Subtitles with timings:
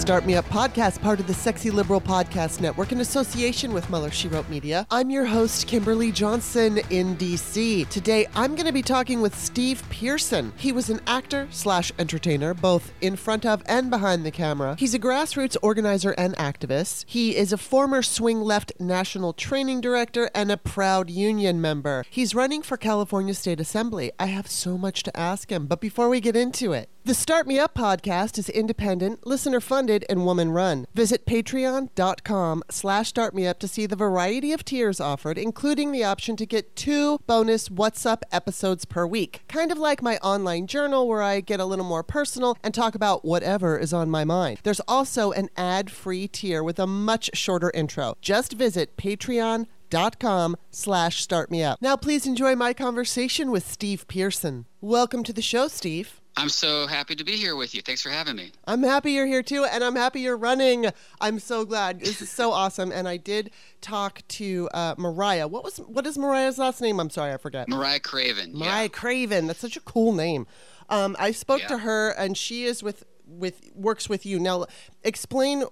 [0.00, 4.10] Start Me Up podcast, part of the Sexy Liberal Podcast Network in association with Mueller
[4.10, 4.86] She Wrote Media.
[4.90, 7.86] I'm your host, Kimberly Johnson in DC.
[7.90, 10.54] Today, I'm going to be talking with Steve Pearson.
[10.56, 14.74] He was an actor slash entertainer, both in front of and behind the camera.
[14.78, 17.04] He's a grassroots organizer and activist.
[17.06, 22.06] He is a former Swing Left National Training Director and a proud union member.
[22.08, 24.12] He's running for California State Assembly.
[24.18, 27.46] I have so much to ask him, but before we get into it, the Start
[27.46, 30.86] Me Up podcast is independent, listener funded, and woman run.
[30.94, 36.46] Visit patreon.com slash startmeup to see the variety of tiers offered, including the option to
[36.46, 39.42] get two bonus What's Up episodes per week.
[39.48, 42.94] Kind of like my online journal where I get a little more personal and talk
[42.94, 44.58] about whatever is on my mind.
[44.62, 48.16] There's also an ad-free tier with a much shorter intro.
[48.20, 51.76] Just visit patreon.com slash startmeup.
[51.80, 54.66] Now please enjoy my conversation with Steve Pearson.
[54.80, 56.19] Welcome to the show, Steve.
[56.36, 57.82] I'm so happy to be here with you.
[57.82, 58.52] Thanks for having me.
[58.66, 60.86] I'm happy you're here too, and I'm happy you're running.
[61.20, 62.00] I'm so glad.
[62.00, 62.92] This is so awesome.
[62.92, 63.50] And I did
[63.80, 65.48] talk to uh, Mariah.
[65.48, 67.00] What was what is Mariah's last name?
[67.00, 67.68] I'm sorry, I forget.
[67.68, 68.56] Mariah Craven.
[68.56, 68.88] Mariah yeah.
[68.88, 69.46] Craven.
[69.48, 70.46] That's such a cool name.
[70.88, 71.68] Um, I spoke Yeah.
[71.68, 74.66] to her, and she is with with works with you now.
[75.02, 75.64] Explain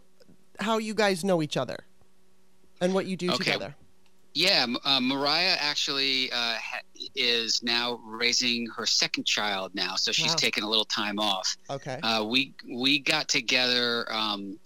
[0.61, 1.79] how you guys know each other
[2.81, 3.39] and what you do Okay.
[3.39, 3.77] together.
[4.39, 6.83] Yeah, uh, Mariah actually uh, ha-
[7.17, 10.34] is now raising her second child now, so she's Wow.
[10.36, 11.56] taken a little time off.
[11.69, 11.98] Okay.
[12.00, 14.56] Uh, we we got together, um,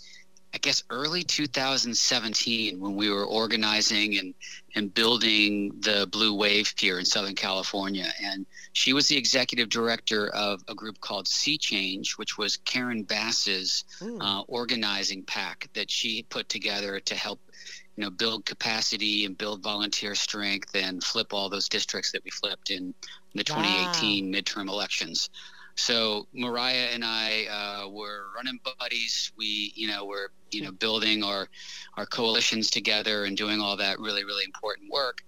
[0.54, 4.34] I guess, early 2017 when we were organizing and
[4.74, 10.28] and building the Blue Wave Pier in Southern California, and she was the executive director
[10.34, 14.18] of a group called Sea Change, which was Karen Bass's Mm.
[14.20, 17.40] uh, organizing PAC that she put together to help
[17.96, 22.30] you know build capacity and build volunteer strength and flip all those districts that we
[22.30, 22.94] flipped in
[23.34, 25.30] the 2018 midterm elections.
[25.74, 29.32] So mariah and i uh, were running buddies.
[29.36, 31.48] We you know were you know building our
[31.96, 35.18] our coalitions together and doing all that really really important work.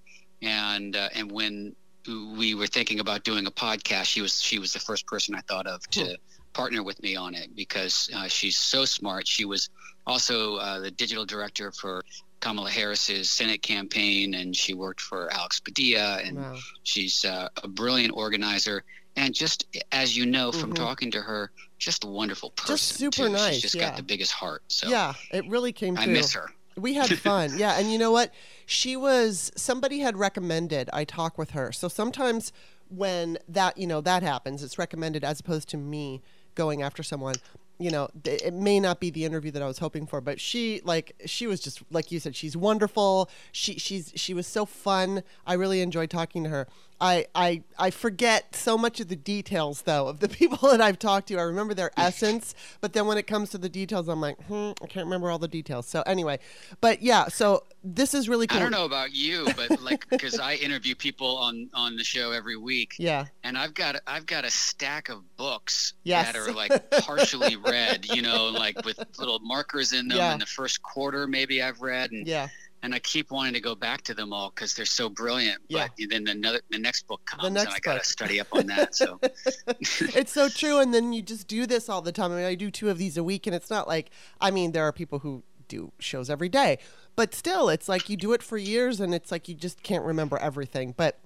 [0.42, 1.74] And uh, and when
[2.06, 5.40] we were thinking about doing a podcast she was she was the first person i
[5.48, 6.18] thought of to
[6.54, 9.28] partner with me on it because uh, she's so smart.
[9.28, 9.68] She was
[10.06, 12.02] also uh, the digital director for
[12.44, 16.56] Kamala Harris's Senate campaign, and she worked for Alex Padilla, and Wow.
[16.82, 18.84] she's uh, a brilliant organizer.
[19.16, 20.76] And just as you know from Mhm.
[20.76, 22.74] talking to her, just a wonderful person.
[22.74, 23.28] Just super too.
[23.30, 23.88] nice, She's just yeah.
[23.88, 24.62] got the biggest heart.
[24.68, 26.12] So Yeah, it really came I through.
[26.12, 26.52] miss her.
[26.76, 27.56] We had fun.
[27.56, 28.34] yeah, and you know what?
[28.66, 31.72] She was somebody had recommended I talk with her.
[31.72, 32.52] So sometimes
[32.90, 36.20] when that, you know, that happens, it's recommended as opposed to me
[36.54, 37.36] going after someone.
[37.78, 40.80] You know, it may not be the interview that I was hoping for, but she
[40.84, 43.28] like she was just like you said, she's wonderful.
[43.50, 45.22] She she's she was so fun.
[45.46, 46.68] I really enjoyed talking to her.
[47.00, 50.98] I I I forget so much of the details though of the people that I've
[50.98, 51.38] talked to.
[51.38, 54.72] I remember their essence, but then when it comes to the details, I'm like, hmm,
[54.82, 55.86] I can't remember all the details.
[55.86, 56.38] So anyway,
[56.80, 58.58] but yeah, so this is really cool.
[58.58, 62.30] I don't know about you, but like because I interview people on on the show
[62.32, 66.26] every week, Yeah, and I've got I've got a stack of books Yes.
[66.32, 70.18] that are like partially read, you know, like with little markers in them.
[70.18, 70.32] Yeah.
[70.32, 72.48] In the first quarter, maybe I've read, and yeah,
[72.84, 75.62] and I keep wanting to go back to them all because they're so brilliant.
[75.68, 75.88] Yeah.
[75.98, 78.66] But then another the next book comes, next and I got to study up on
[78.66, 78.94] that.
[78.94, 79.18] So
[79.80, 80.78] it's so true.
[80.80, 82.30] And then you just do this all the time.
[82.32, 84.72] I mean, I do two of these a week, and it's not like I mean,
[84.72, 86.78] there are people who do shows every day,
[87.16, 90.04] but still, it's like you do it for years, and it's like you just can't
[90.04, 90.92] remember everything.
[90.94, 91.18] But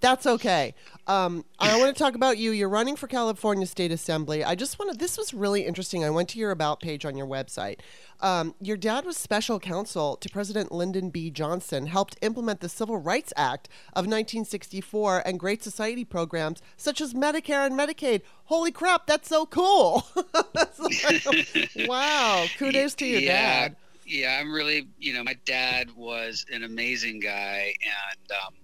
[0.00, 0.74] that's okay.
[1.06, 2.50] Um, I want to talk about you.
[2.50, 4.44] You're running for California State Assembly.
[4.44, 4.98] I just want to.
[4.98, 6.04] This was really interesting.
[6.04, 7.78] I went to your about page on your website.
[8.20, 11.30] Um, your dad was special counsel to President Lyndon B.
[11.30, 17.14] Johnson, helped implement the Civil Rights Act of 1964 and Great Society programs such as
[17.14, 18.22] Medicare and Medicaid.
[18.44, 20.06] Holy crap, that's so cool!
[20.54, 23.76] That's like- wow, kudos to your yeah, dad.
[24.06, 28.54] Yeah, I'm really, you know, my dad was an amazing guy and um,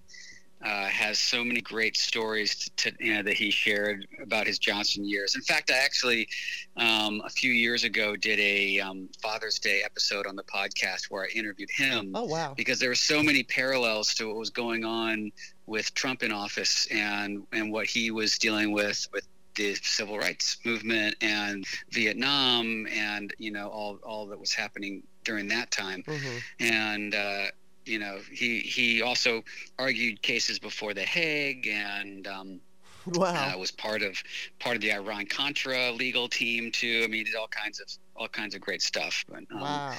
[0.63, 4.57] uh, has so many great stories to, to, you know, that he shared about his
[4.59, 5.35] Johnson years.
[5.35, 6.27] In fact, I actually,
[6.77, 11.23] um, a few years ago, did a um, Father's Day episode on the podcast where
[11.23, 12.53] I interviewed him Oh wow.
[12.55, 15.31] because there were so many parallels to what was going on
[15.65, 20.57] with Trump in office and and what he was dealing with with the civil rights
[20.65, 26.37] movement and Vietnam and you know all all that was happening during that time hmm
[26.59, 27.45] and uh,
[27.85, 29.43] you know he he also
[29.79, 32.59] argued cases before the Hague and um,
[33.05, 33.53] Wow.
[33.53, 34.21] uh, was part of
[34.59, 37.01] part of the Iran Contra legal team too.
[37.03, 39.25] I mean, he did all kinds of all kinds of great stuff.
[39.27, 39.93] But um, wow.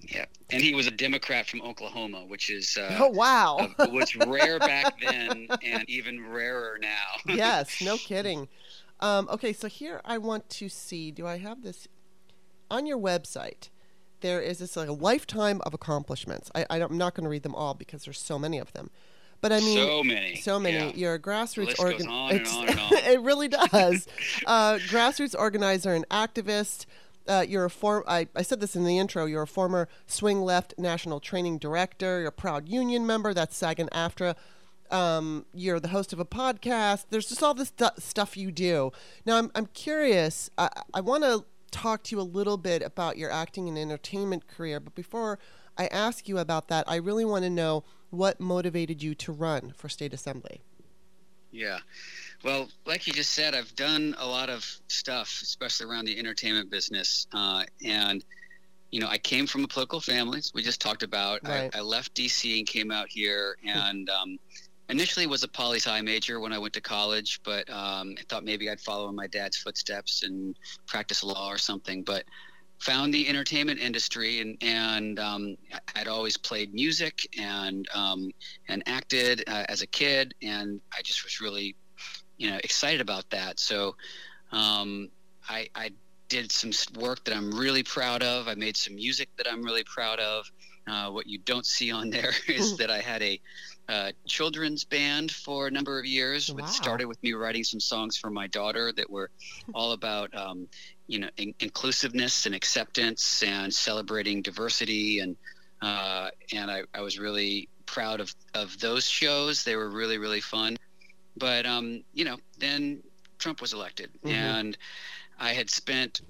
[0.00, 3.70] yeah, and he was a Democrat from Oklahoma, which is uh, oh wow.
[3.78, 6.88] uh, was rare back then and even rarer now.
[7.34, 8.48] yes, no kidding.
[9.00, 11.10] Um, okay, so here I want to see.
[11.10, 11.88] Do I have this?
[12.70, 13.68] on your website,
[14.20, 16.50] there is this like a lifetime of accomplishments.
[16.54, 18.90] I, I am not going to read them all because there's so many of them.
[19.40, 20.76] But I mean, so many, so many.
[20.76, 20.92] Yeah.
[20.94, 22.66] You're a grassroots organizer.
[23.10, 24.06] it really does.
[24.46, 26.84] uh, grassroots organizer and activist.
[27.26, 28.04] Uh, you're a form.
[28.06, 29.24] I, I said this in the intro.
[29.24, 32.20] You're a former Swing Left National Training Director.
[32.20, 33.32] You're a proud union member.
[33.32, 34.36] That's SAG and AFTRA.
[34.90, 37.06] Um, you're the host of a podcast.
[37.10, 38.90] There's just all this stuff you do.
[39.24, 40.50] Now, I'm, I'm curious.
[40.58, 44.46] I, I want to talk to you a little bit about your acting and entertainment
[44.46, 44.80] career.
[44.80, 45.38] But before
[45.76, 49.72] I ask you about that, I really want to know what motivated you to run
[49.76, 50.60] for state assembly.
[51.52, 51.78] Yeah.
[52.44, 56.70] Well, like you just said, I've done a lot of stuff, especially around the entertainment
[56.70, 57.26] business.
[57.32, 58.24] Uh, and,
[58.90, 61.40] you know, I came from a political family, we just talked about.
[61.46, 61.70] Right.
[61.74, 62.58] I, I, left D.C.
[62.58, 64.38] and came out here and um,
[64.90, 68.44] initially was a poli sci major when I went to college, but um, I thought
[68.44, 70.56] maybe I'd follow in my dad's footsteps and
[70.86, 72.02] practice law or something.
[72.02, 72.24] But
[72.80, 75.56] found the entertainment industry and and um,
[75.94, 78.30] I'd always played music and um,
[78.68, 81.76] and acted uh, as a kid and I just was really
[82.38, 83.96] you know excited about that so
[84.50, 85.10] um,
[85.48, 85.90] I, I
[86.28, 89.84] did some work that I'm really proud of I made some music that I'm really
[89.84, 90.50] proud of
[90.86, 93.40] uh, what you don't see on there is that I had a
[93.88, 96.52] uh, children's band for a number of years.
[96.52, 96.64] Wow.
[96.64, 99.30] It started with me writing some songs for my daughter that were
[99.74, 100.68] all about, um,
[101.08, 105.18] you know, in- inclusiveness and acceptance and celebrating diversity.
[105.18, 105.36] And
[105.82, 109.64] uh, and I, I was really proud of, of those shows.
[109.64, 110.76] They were really, really fun.
[111.36, 113.02] But, um, you know, then
[113.38, 114.10] Trump was elected.
[114.24, 114.36] Mm-hmm.
[114.36, 114.78] And
[115.38, 116.20] I had spent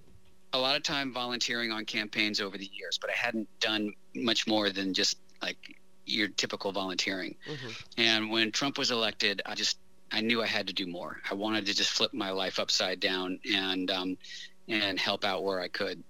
[0.52, 4.46] a lot of time volunteering on campaigns over the years, but I hadn't done much
[4.46, 5.76] more than just like
[6.06, 7.36] your typical volunteering.
[7.48, 7.68] Mm-hmm.
[7.98, 9.78] And when Trump was elected, I just
[10.12, 11.20] I knew I had to do more.
[11.30, 14.18] I wanted to just flip my life upside down and um,
[14.68, 16.02] and help out where I could.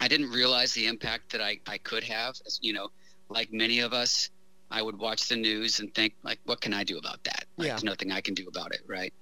[0.00, 2.34] I didn't realize the impact that I, I could have.
[2.46, 2.88] As, you know,
[3.28, 4.30] like many of us,
[4.70, 7.44] I would watch the news and think, like, what can I do about that?
[7.56, 7.72] Like, yeah.
[7.72, 9.12] There's nothing I can do about it, right?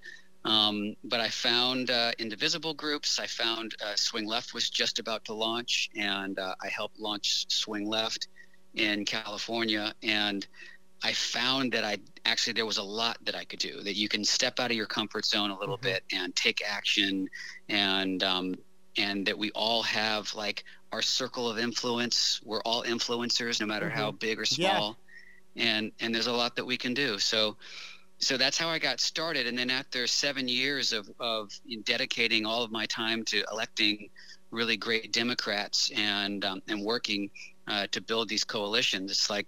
[0.48, 3.18] Um, but I found uh, indivisible groups.
[3.18, 7.44] I found uh, Swing Left was just about to launch, and uh, I helped launch
[7.48, 8.28] Swing Left
[8.74, 10.46] in California, and
[11.02, 13.82] I found that I actually there was a lot that I could do.
[13.82, 15.84] That you can step out of your comfort zone a little mm-hmm.
[15.84, 17.28] bit and take action,
[17.68, 18.54] and um,
[18.96, 22.40] and that we all have like our circle of influence.
[22.42, 23.98] We're all influencers, no matter mm-hmm.
[23.98, 24.96] how big or small,
[25.54, 25.64] yeah.
[25.64, 27.18] and and there's a lot that we can do.
[27.18, 27.58] So.
[28.18, 31.52] So that's how I got started, and then after seven years of, of
[31.84, 34.10] dedicating all of my time to electing
[34.50, 37.30] really great Democrats and um, and working
[37.68, 39.10] uh, to build these coalitions.
[39.10, 39.46] It's like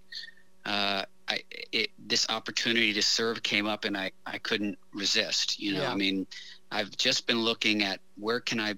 [0.66, 1.40] uh, I,
[1.72, 5.58] it, this opportunity to serve came up, and I, I couldn't resist.
[5.58, 5.92] You know, yeah.
[5.92, 6.26] I mean,
[6.70, 8.74] I've just been looking at where can I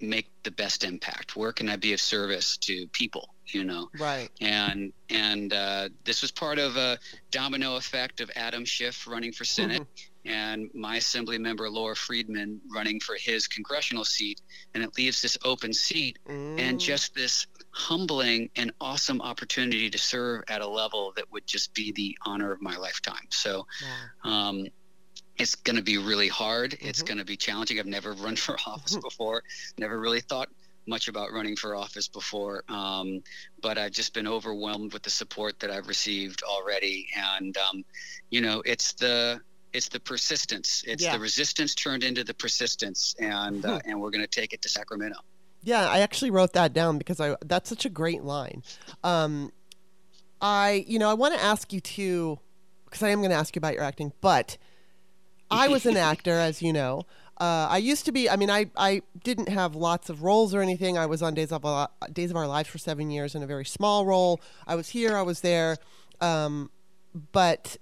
[0.00, 1.36] make the best impact?
[1.36, 3.33] Where can I be of service to people?
[3.46, 4.30] You know, right?
[4.40, 6.98] And and uh, this was part of a
[7.30, 9.82] domino effect of Adam Schiff running for Senate.
[9.82, 14.40] Mm-hmm and my assembly member Laura Friedman running for his congressional seat,
[14.72, 16.58] and it leaves this open seat mm.
[16.58, 21.74] and just this humbling and awesome opportunity to serve at a level that would just
[21.74, 23.26] be the honor of my lifetime.
[23.30, 24.48] So, yeah.
[24.48, 24.66] um,
[25.36, 26.70] it's going to be really hard.
[26.72, 26.88] Mm-hmm.
[26.88, 27.78] It's going to be challenging.
[27.78, 29.42] I've never run for office before.
[29.78, 30.48] Never really thought
[30.86, 33.22] much about running for office before, um,
[33.62, 37.08] but I've just been overwhelmed with the support that I've received already.
[37.16, 37.84] And um,
[38.30, 39.40] you know, it's the
[39.72, 40.84] it's the persistence.
[40.86, 41.12] It's yeah.
[41.12, 43.90] the resistance turned into the persistence, and uh, hmm.
[43.90, 45.18] and we're going to take it to Sacramento.
[45.62, 48.62] Yeah, I actually wrote that down because I that's such a great line.
[49.02, 49.52] Um,
[50.40, 52.38] I you know I want to ask you too
[52.84, 54.56] because I am going to ask you about your acting, but
[55.50, 57.04] I was an actor, as you know.
[57.38, 58.30] Uh, I used to be.
[58.30, 60.96] I mean, I, I didn't have lots of roles or anything.
[60.96, 63.64] I was on Days of Days of Our Lives for seven years in a very
[63.64, 64.40] small role.
[64.66, 65.16] I was here.
[65.16, 65.76] I was there.
[66.20, 66.70] Um,
[67.32, 67.76] but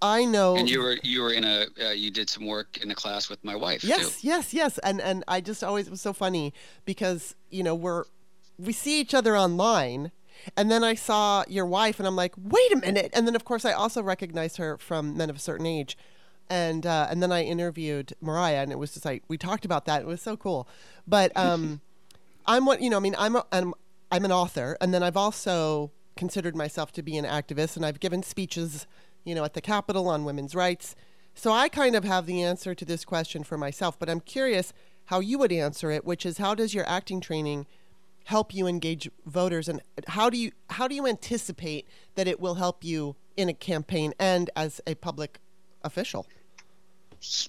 [0.00, 0.56] I know.
[0.56, 3.28] And you were you were in a uh, you did some work in a class
[3.28, 3.84] with my wife.
[3.84, 4.28] Yes, too.
[4.28, 4.78] yes, yes.
[4.78, 6.52] And and I just always it was so funny
[6.84, 8.04] because you know we're
[8.58, 10.12] we see each other online.
[10.56, 13.12] And then I saw your wife, and I'm like, wait a minute.
[13.14, 15.96] And then, of course, I also recognized her from Men of a Certain Age.
[16.50, 19.86] And uh, and then I interviewed Mariah, and it was just like we talked about
[19.86, 20.02] that.
[20.02, 20.68] It was so cool.
[21.06, 21.80] But um,
[22.46, 22.98] I'm what you know.
[22.98, 23.72] I mean, I'm a, I'm
[24.10, 28.00] I'm an author, and then I've also considered myself to be an activist, and I've
[28.00, 28.86] given speeches
[29.24, 30.94] you know, at the Capitol on women's rights.
[31.34, 34.72] So I kind of have the answer to this question for myself, but I'm curious
[35.06, 37.66] how you would answer it, which is how does your acting training
[38.26, 42.54] help you engage voters and how do you how do you anticipate that it will
[42.54, 45.40] help you in a campaign and as a public
[45.84, 46.26] official?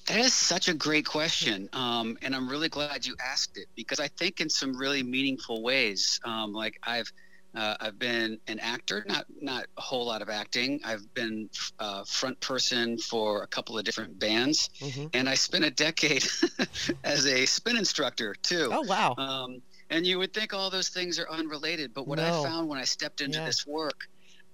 [0.07, 3.99] That is such a great question, um, and I'm really glad you asked it because
[3.99, 6.19] I think in some really meaningful ways.
[6.23, 7.11] Um, like I've
[7.55, 10.79] uh, I've been an actor, not not a whole lot of acting.
[10.83, 11.49] I've been
[11.79, 15.07] uh, front person for a couple of different bands, mm-hmm.
[15.13, 16.25] and I spent a decade
[17.03, 18.69] as a spin instructor too.
[18.71, 19.15] Oh wow!
[19.17, 22.41] Um, and you would think all those things are unrelated, but what no.
[22.41, 23.45] I found when I stepped into yeah.
[23.45, 24.07] this work,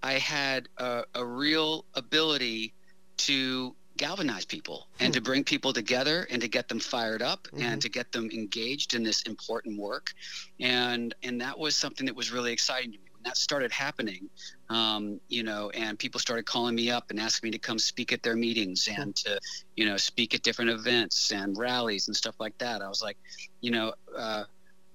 [0.04, 2.74] I had a, a real ability
[3.20, 5.26] to galvanize people and to hmm.
[5.26, 7.62] bring people together and to get them fired up mm-hmm.
[7.64, 10.14] and to get them engaged in this important work
[10.62, 14.30] and and that was something that was really exciting to me when that started happening
[14.70, 18.14] um, you know and people started calling me up and asking me to come speak
[18.14, 19.02] at their meetings hmm.
[19.02, 19.38] and to
[19.76, 23.18] you know speak at different events and rallies and stuff like that i was like
[23.60, 24.46] you know uh,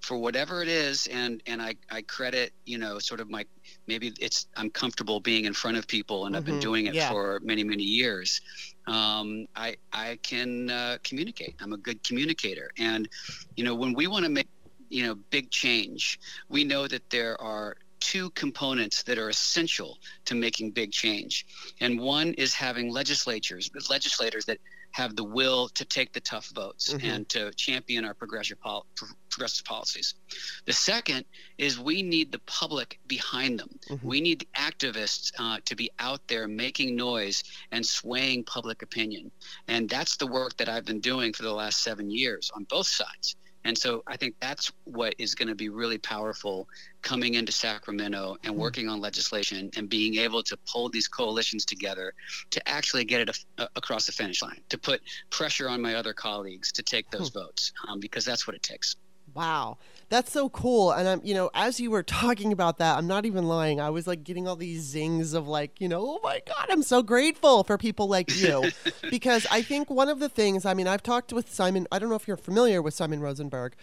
[0.04, 3.46] for whatever it is and and I, I credit you know sort of my
[3.86, 6.38] maybe it's i'm comfortable being in front of people and mm-hmm.
[6.38, 6.60] i've been mm-hmm.
[6.60, 7.10] doing it yeah.
[7.10, 8.42] for many many years
[8.86, 13.08] um, i i can uh, communicate i'm a good communicator and
[13.56, 14.48] you know when we want to make
[14.90, 16.20] you know big change
[16.50, 19.96] we know that there are two components that are essential
[20.26, 21.46] to making big change
[21.80, 24.58] and one is having legislatures legislators that
[24.94, 27.04] have the will to take the tough votes mm-hmm.
[27.04, 28.86] and to champion our progressive, pol-
[29.28, 30.14] progressive policies.
[30.66, 31.24] The second
[31.58, 33.70] is we need the public behind them.
[33.90, 34.06] Mm-hmm.
[34.06, 39.32] We need the activists uh, to be out there making noise and swaying public opinion.
[39.66, 42.86] And that's the work that I've been doing for the last seven years on both
[42.86, 43.34] sides.
[43.64, 46.68] And so I think that's what is going to be really powerful
[47.02, 48.60] coming into Sacramento and hmm.
[48.60, 52.12] working on legislation and being able to pull these coalitions together
[52.50, 53.28] to actually get it
[53.58, 57.10] a, a, across the finish line, to put pressure on my other colleagues to take
[57.10, 57.40] those hmm.
[57.40, 58.96] votes, um, because that's what it takes.
[59.34, 59.78] Wow.
[60.08, 60.92] That's so cool.
[60.92, 63.80] And I'm, you know, as you were talking about that, I'm not even lying.
[63.80, 66.82] I was like getting all these zings of like, you know, oh my God, I'm
[66.82, 68.70] so grateful for people like you.
[69.10, 72.08] because I think one of the things, I mean, I've talked with Simon, I don't
[72.08, 73.74] know if you're familiar with Simon Rosenberg.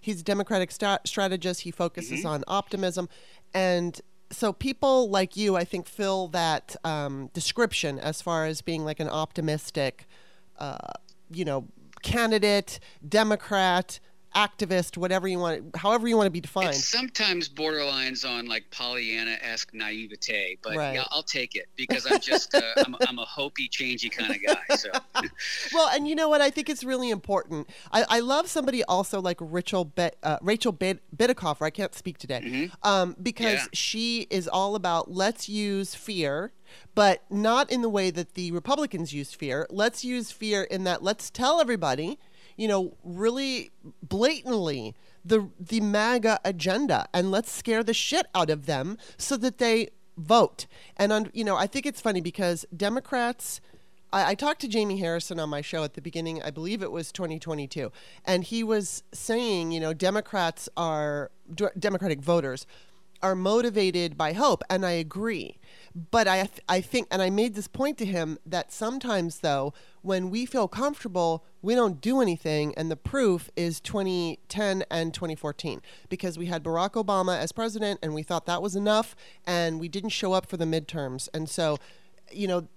[0.00, 1.62] He's a Democratic st- strategist.
[1.62, 2.28] He focuses mm-hmm.
[2.28, 3.08] on optimism.
[3.52, 8.84] And so people like you, I think, fill that um, description as far as being
[8.84, 10.06] like an optimistic,
[10.58, 10.78] uh,
[11.30, 11.66] you know,
[12.02, 14.00] candidate, Democrat,
[14.34, 16.70] activist, whatever you want, however you want to be defined.
[16.70, 20.94] It's sometimes borderlines on like Pollyanna-esque naivete, but right.
[20.94, 24.36] yeah, I'll take it because I'm just uh, I'm, I'm, a hopey, changey kind of
[24.42, 24.76] guy.
[24.76, 24.90] So,
[25.74, 26.40] well, and you know what?
[26.40, 27.68] I think it's really important.
[27.92, 31.62] I, I love somebody also like Rachel Be- uh, Rachel Bid- Bitecofer.
[31.62, 32.88] I can't speak today mm-hmm.
[32.88, 33.66] um, because yeah.
[33.72, 36.52] she is all about let's use fear
[36.94, 39.66] but not in the way that the Republicans use fear.
[39.70, 42.18] Let's use fear in that let's tell everybody
[42.60, 43.70] you know, really
[44.02, 49.56] blatantly the the MAGA agenda and let's scare the shit out of them so that
[49.56, 49.88] they
[50.18, 50.66] vote.
[50.98, 53.62] And on, you know, I think it's funny because Democrats.
[54.12, 56.42] I, I talked to Jamie Harrison on my show at the beginning.
[56.42, 57.90] I believe it was 2022,
[58.26, 61.30] and he was saying, you know, Democrats are
[61.78, 62.66] Democratic voters
[63.22, 65.58] are motivated by hope, and I agree.
[66.10, 70.30] But I, I think, and I made this point to him that sometimes, though, when
[70.30, 72.74] we feel comfortable, we don't do anything.
[72.76, 78.14] And the proof is 2010 and 2014 because we had Barack Obama as president and
[78.14, 81.28] we thought that was enough and we didn't show up for the midterms.
[81.34, 81.78] And so,
[82.30, 82.68] you know,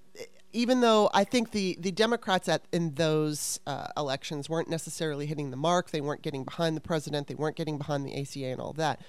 [0.51, 5.51] even though I think the, the Democrats at, in those uh, elections weren't necessarily hitting
[5.51, 8.59] the mark, they weren't getting behind the president, they weren't getting behind the ACA and
[8.59, 9.01] all that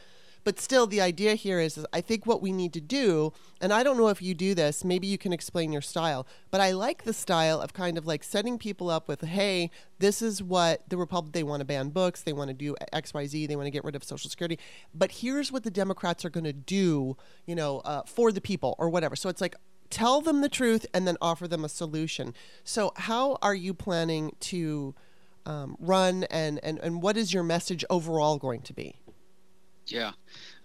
[0.44, 3.72] but still, the idea here is, is I think what we need to do, and
[3.72, 6.72] I don't know if you do this, maybe you can explain your style, but I
[6.72, 10.88] like the style of kind of like setting people up with, hey, this is what
[10.90, 13.70] the Republic, they want to ban books, they want to do XYZ, they want to
[13.70, 14.58] get rid of Social Security,
[14.94, 18.76] but here's what the Democrats are going to do, you know, uh, for the people
[18.78, 19.16] or whatever.
[19.16, 19.56] So it's like,
[19.88, 22.34] tell them the truth and then offer them a solution.
[22.64, 24.94] So, how are you planning to
[25.46, 28.96] um, run and, and, and what is your message overall going to be?
[29.86, 30.12] Yeah,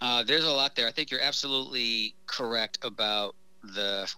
[0.02, 0.88] uh, there's a lot there.
[0.88, 4.12] I think you're absolutely correct about the,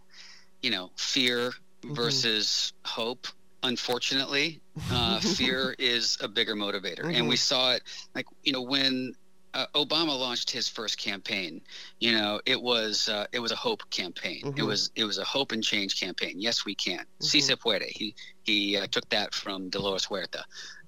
[0.62, 1.94] you know, fear mm-hmm.
[1.94, 3.28] versus hope.
[3.64, 4.60] Unfortunately,
[4.92, 7.16] uh, fear is a bigger motivator, mm-hmm.
[7.16, 7.38] and we mm-hmm.
[7.38, 7.84] saw it
[8.16, 9.14] like you know when
[9.54, 11.62] uh, Obama launched his first campaign,
[12.00, 14.42] you know, it was uh, it was a hope campaign.
[14.44, 14.60] Mm-hmm.
[14.60, 16.36] It was it was a hope and change campaign.
[16.38, 17.00] Yes, we can.
[17.00, 17.26] Mm-hmm.
[17.26, 17.84] Si se puede.
[17.84, 20.44] He he uh, took that from Dolores Huerta,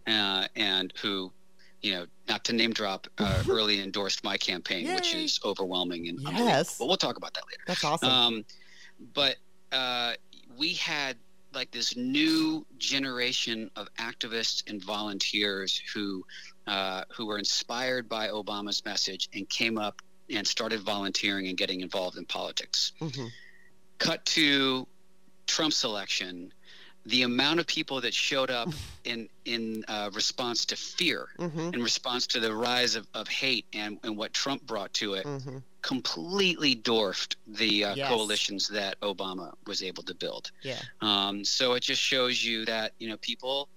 [0.07, 1.31] uh, and who
[1.83, 4.95] you know, not to name drop, uh, early endorsed my campaign, Yay.
[4.95, 7.63] which is overwhelming and yes, but we'll talk about that later.
[7.67, 8.09] That's awesome.
[8.09, 8.45] Um,
[9.13, 9.35] but
[9.71, 10.13] uh,
[10.57, 11.17] we had
[11.53, 16.25] like this new generation of activists and volunteers who
[16.67, 21.81] uh, who were inspired by Obama's message and came up and started volunteering and getting
[21.81, 22.93] involved in politics.
[23.01, 23.27] Mm-hmm.
[23.97, 24.87] Cut to
[25.45, 26.53] Trump's election
[27.05, 28.69] the amount of people that showed up
[29.03, 31.73] in in uh, response to fear, Mhm.
[31.73, 35.25] in response to the rise of, of hate and, and what Trump brought to it,
[35.25, 35.61] Mhm.
[35.81, 38.07] completely dwarfed the uh, Yes.
[38.07, 40.51] coalitions that Obama was able to build.
[40.63, 40.81] Yeah.
[41.01, 43.67] Um, so it just shows you that you know people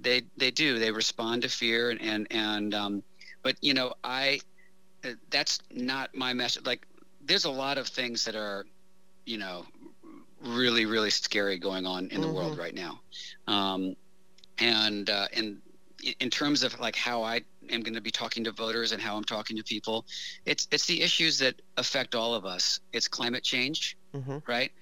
[0.00, 3.02] they they do they respond to fear and and, and um,
[3.42, 4.40] but you know I
[5.04, 6.64] uh, that's not my message.
[6.66, 6.84] Like
[7.24, 8.66] there's a lot of things that are
[9.26, 9.64] you know
[10.46, 13.00] really really scary going on in the world right now,
[13.46, 13.94] um,
[14.58, 15.58] and uh, and
[16.20, 19.16] in terms of like how I am going to be talking to voters and how
[19.16, 20.06] I'm talking to people,
[20.44, 22.80] it's it's the issues that affect all of us.
[22.92, 24.42] It's climate change Mhm.
[24.46, 24.72] right?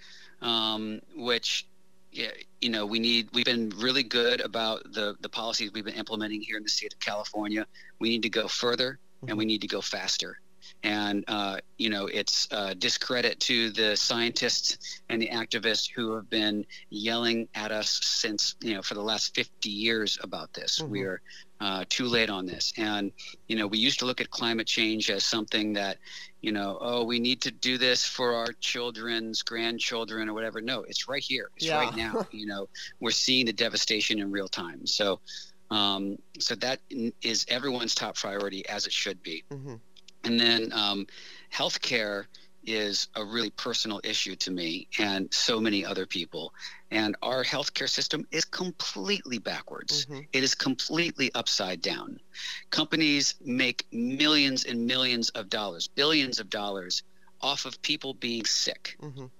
[0.43, 1.67] Um, which,
[2.13, 2.31] yeah,
[2.61, 3.29] you know, we need.
[3.33, 6.93] We've been really good about the the policies we've been implementing here in the state
[6.93, 7.67] of California.
[7.99, 10.39] We need to go further, and we need to go faster.
[10.85, 16.29] And uh, you know, it's uh, discredit to the scientists and the activists who have
[16.29, 20.81] been yelling at us since you know for the last 50 years about this.
[20.81, 20.89] Mhm.
[20.91, 21.21] We are
[21.61, 23.11] uh, too late on this, and
[23.49, 25.99] you know, we used to look at climate change as something that
[26.43, 30.61] you know, oh, we need to do this for our children's grandchildren or whatever.
[30.61, 31.49] No, it's right here.
[31.57, 31.79] It's Yeah.
[31.79, 32.13] right now.
[32.31, 32.69] you know,
[33.01, 34.87] we're seeing the devastation in real time.
[34.87, 35.23] So,
[35.71, 36.81] um, so that
[37.23, 39.43] is everyone's top priority, as it should be.
[39.51, 39.81] Mhm.
[40.25, 41.07] And then um,
[41.53, 42.27] healthcare
[42.67, 46.53] is a really personal issue to me and so many other people.
[46.91, 50.07] And our healthcare system is completely backwards.
[50.07, 50.27] Mhm.
[50.33, 52.19] It is completely upside down.
[52.71, 57.03] Companies make millions and millions of dollars, billions of dollars
[57.41, 58.97] off of people being sick.
[59.01, 59.31] Mhm.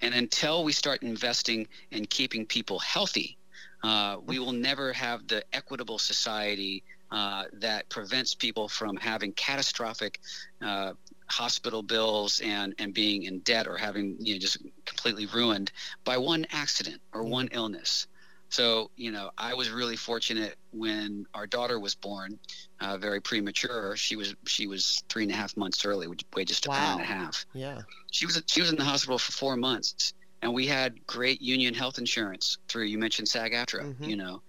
[0.00, 3.36] And until we start investing in keeping people healthy,
[3.82, 10.20] uh, we will never have the equitable society uh, that prevents people from having catastrophic
[10.62, 10.92] uh,
[11.28, 15.70] hospital bills and, and being in debt or having you know just completely ruined
[16.04, 18.06] by one accident or one illness.
[18.50, 22.38] So you know, I was really fortunate when our daughter was born,
[22.80, 23.96] uh, very premature.
[23.96, 27.00] She was she was three and a half months early, which weighed just a pound
[27.00, 27.82] and a half Yeah.
[28.10, 31.74] she was she was in the hospital for four months and we had great union
[31.74, 34.08] health insurance through you mentioned SAG-AFTRA Mhm.
[34.08, 34.42] you know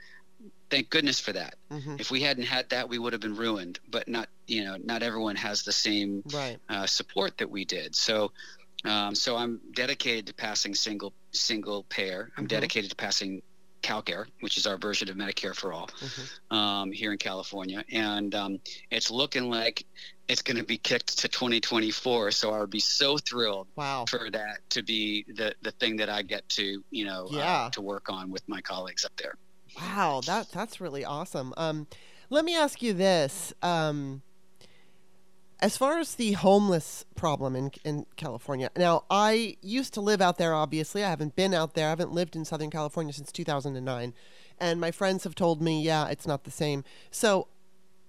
[0.71, 1.99] thank goodness for that Mhm.
[1.99, 5.03] if we hadn't had that we would have been ruined but not you know not
[5.03, 6.57] everyone has the same Right.
[6.69, 8.31] uh, support that we did so
[8.83, 12.49] um, so I'm dedicated to passing single single payer I'm Mhm.
[12.57, 13.43] dedicated to passing
[13.83, 16.55] CalCare, which is our version of Medicare for all Mhm.
[16.55, 19.85] um, here in California, and um, it's looking like
[20.27, 22.29] it's going to be kicked to 2024.
[22.31, 24.05] So I would be so thrilled Wow.
[24.05, 27.81] for that to be the the thing that I get to you know uh, to
[27.81, 29.33] work on with my colleagues up there.
[29.77, 31.53] Wow, that that's really awesome.
[31.57, 31.87] Um,
[32.29, 34.21] let me ask you this: um,
[35.59, 40.37] as far as the homeless problem in in California, now I used to live out
[40.37, 40.53] there.
[40.53, 41.87] Obviously, I haven't been out there.
[41.87, 44.13] I haven't lived in Southern California since 2009,
[44.59, 46.83] and my friends have told me, yeah, it's not the same.
[47.09, 47.47] So,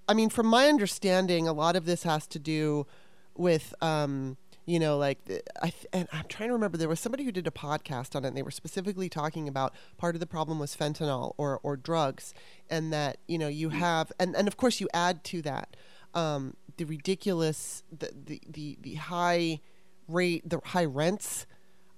[0.08, 2.86] I mean, from my understanding, a lot of this has to do
[3.34, 3.74] with.
[3.80, 5.18] Um, you know, like
[5.60, 6.78] I th- and I'm trying to remember.
[6.78, 8.28] There was somebody who did a podcast on it.
[8.28, 12.32] and They were specifically talking about part of the problem was fentanyl or or drugs,
[12.70, 15.76] and that you know you have and and of course you add to that
[16.14, 19.60] um, the ridiculous the, the the the high
[20.08, 21.46] rate the high rents,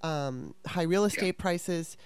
[0.03, 1.97] um, high real estate prices.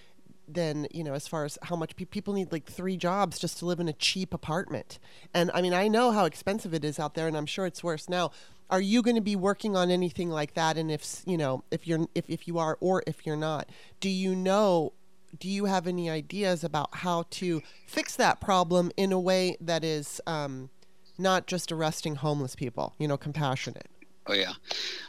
[0.51, 3.59] Then you know, as far as how much pe- people need, like three jobs just
[3.59, 4.99] to live in a cheap apartment.
[5.35, 7.85] And I mean, I know how expensive it is out there, and I'm sure it's
[7.85, 8.31] worse now.
[8.71, 10.77] Are you going to be working on anything like that?
[10.77, 13.69] And if you know, if you're, if if you are, or if you're not,
[14.01, 14.93] do you know?
[15.39, 19.85] Do you have any ideas about how to fix that problem in a way that
[19.85, 20.71] is um,
[21.19, 22.95] not just arresting homeless people?
[22.99, 23.89] You know, compassionate.
[24.27, 24.53] Oh yeah,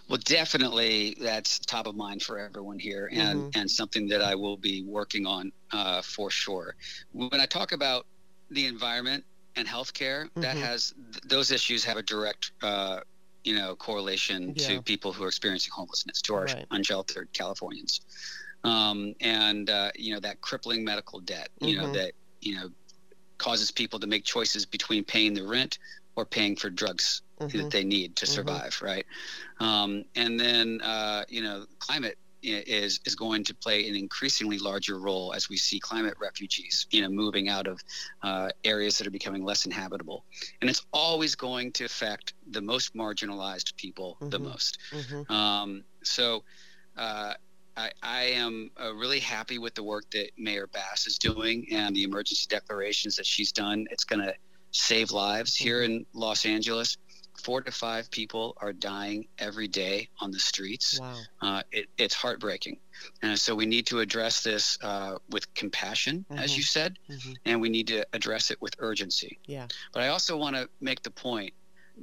[0.10, 4.58] well definitely that's top of mind for everyone here, and and something that I will
[4.58, 6.76] be working on uh, for sure.
[7.12, 8.06] When I talk about
[8.52, 9.24] the environment
[9.56, 10.62] and healthcare, that Mhm.
[10.62, 12.52] has th- those issues have a direct.
[12.62, 13.02] Uh,
[13.50, 14.82] you know, correlation Yeah.
[14.82, 16.68] to people who are experiencing homelessness, to our Right.
[16.72, 18.02] unsheltered Californians,
[18.64, 21.50] um, and uh, you know that crippling medical debt.
[21.62, 22.00] You know Mhm.
[22.00, 22.70] that you know
[23.40, 25.80] causes people to make choices between paying the rent
[26.16, 27.70] or paying for drugs Mhm.
[27.70, 28.36] that they need to Mhm.
[28.36, 29.06] survive, right?
[29.60, 35.00] Um, and then uh, you know, climate is is going to play an increasingly larger
[35.00, 37.80] role as we see climate refugees, you know, moving out of
[38.24, 40.26] uh, areas that are becoming less inhabitable,
[40.62, 44.44] and it's always going to affect the most marginalized people the Mhm.
[44.44, 44.78] most.
[44.92, 45.30] Mhm.
[45.30, 46.44] Um, so.
[46.98, 47.34] Uh,
[47.78, 51.96] I, I am uh, really happy with the work that Mayor Bass is doing and
[51.96, 53.88] the emergency declarations that she's done.
[53.90, 54.34] It's going to
[54.72, 56.98] save lives here in Los Angeles.
[57.40, 61.00] Four to five people are dying every day on the streets.
[61.00, 61.16] Wow.
[61.42, 62.78] Uh, it, it's heartbreaking.
[63.22, 66.58] And so we need to address this uh, with compassion, as Mhm.
[66.58, 67.36] you said, Mhm.
[67.46, 69.40] and we need to address it with urgency.
[69.46, 69.68] Yeah.
[69.94, 71.54] But I also want to make the point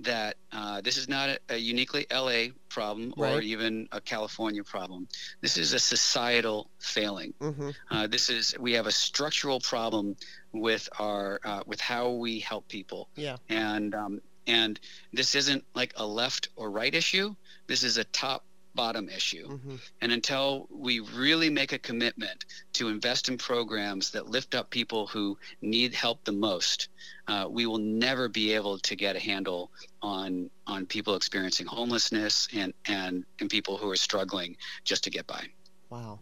[0.03, 5.09] that uh, this is not a, a uniquely LA problem or even a California problem.
[5.40, 7.33] This is a societal failing.
[7.40, 7.70] Mm-hmm.
[7.90, 10.16] Uh, this is we have a structural problem
[10.53, 13.37] with our uh, with how we help people, Yeah.
[13.49, 14.78] and um, and
[15.12, 17.35] this isn't like a left or right issue.
[17.66, 18.44] This is a top
[18.76, 19.48] bottom issue.
[19.48, 19.76] Mm-hmm.
[20.02, 25.06] And until we really make a commitment to invest in programs that lift up people
[25.06, 26.88] who need help the most,
[27.26, 32.48] uh, we will never be able to get a handle on on people experiencing homelessness
[32.54, 35.46] and and and people who are struggling just to get by.
[35.90, 36.20] Wow.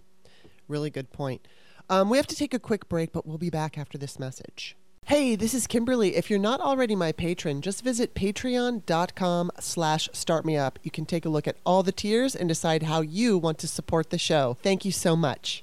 [0.68, 1.46] Really good point.
[1.90, 4.76] Um, we have to take a quick break, but we'll be back after this message.
[5.06, 6.16] Hey, this is Kimberly.
[6.16, 10.76] If you're not already my patron, just visit patreon.com slash startmeup.
[10.82, 13.68] You can take a look at all the tiers and decide how you want to
[13.68, 14.56] support the show.
[14.62, 15.62] Thank you so much.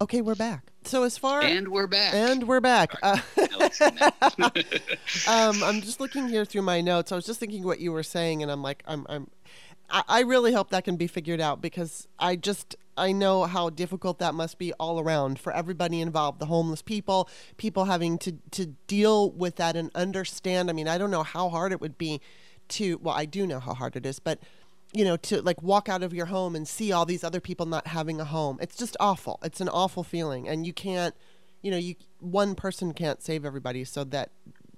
[0.00, 0.70] Okay, we're back.
[0.84, 2.14] So as far And we're back.
[2.14, 2.94] and we're back.
[3.02, 4.68] Uh, I like saying that.
[5.26, 7.10] um, I'm just looking here through my notes.
[7.10, 9.28] I was just thinking what you were saying, and I'm like, I'm, I'm,
[9.90, 14.18] I, really hope that can be figured out because I just, I know how difficult
[14.18, 18.66] that must be all around for everybody involved, the homeless people, people having to to
[18.86, 20.70] deal with that and understand.
[20.70, 22.20] I mean, I don't know how hard it would be
[22.68, 22.98] to.
[22.98, 24.38] Well, I do know how hard it is, but
[24.92, 27.66] you know, to like walk out of your home and see all these other people
[27.66, 28.58] not having a home.
[28.60, 29.40] It's just awful.
[29.42, 31.14] It's an awful feeling, and you can't,
[31.62, 33.84] you know, you one person can't save everybody.
[33.84, 34.30] So that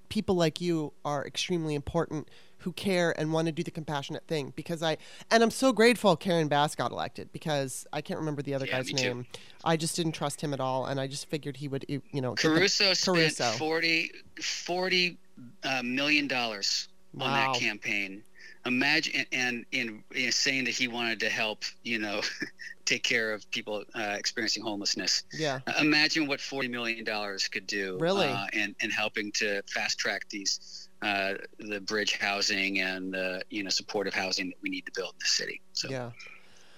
[0.09, 4.53] people like you are extremely important who care and want to do the compassionate thing
[4.57, 4.97] because I
[5.31, 8.77] and I'm so grateful Karen Bass got elected because I can't remember the other Yeah,
[8.79, 8.95] guy's too.
[8.95, 9.27] name.
[9.65, 12.35] I just didn't trust him at all and I just figured he would you know
[12.35, 13.51] get the- Caruso spent Caruso.
[13.53, 15.19] 40, 40
[15.65, 16.89] uh, million dollars
[17.21, 18.23] on that campaign.
[18.67, 22.21] Imagine and in, in saying that he wanted to help, you know,
[22.85, 25.25] take care of people uh, experiencing homelessness.
[25.33, 27.97] yeah Uh, Imagine what forty million dollars could do.
[27.99, 28.27] Really?
[28.27, 33.63] uh, and and helping to fast track these uh, the bridge housing and the you
[33.63, 35.61] know supportive housing that we need to build in the city.
[35.73, 36.11] So yeah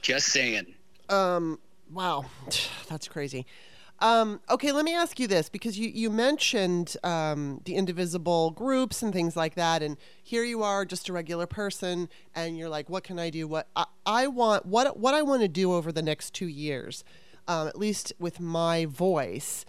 [0.02, 0.74] just saying.
[1.08, 1.58] Um,
[1.92, 2.26] wow,
[2.88, 3.46] that's crazy.
[4.00, 9.02] Um, okay, let me ask you this because you, you mentioned um, the indivisible groups
[9.02, 12.88] and things like that, and here you are, just a regular person, and you're like,
[12.88, 13.48] what can I do?
[13.48, 17.02] What I, I want, what what I want to do over the next two years,
[17.48, 19.64] um, at least with my voice,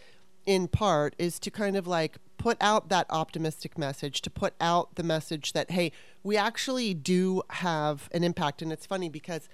[0.46, 4.94] in part, is to kind of like put out that optimistic message, to put out
[4.94, 5.92] the message that hey,
[6.24, 9.50] we actually do have an impact, and it's funny because.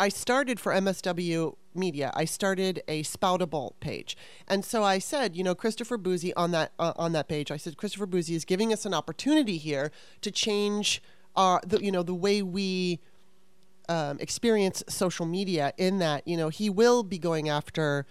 [0.00, 2.10] I started for MSW Media.
[2.14, 4.16] I started a Spoutable page,
[4.48, 7.50] and so I said, you know, Christopher Bouzy on that uh, on that page.
[7.50, 11.02] I said Christopher Bouzy is giving us an opportunity here to change
[11.36, 12.98] our, the, you know, the way we
[13.90, 15.74] um, experience social media.
[15.76, 18.06] In that, you know, he will be going after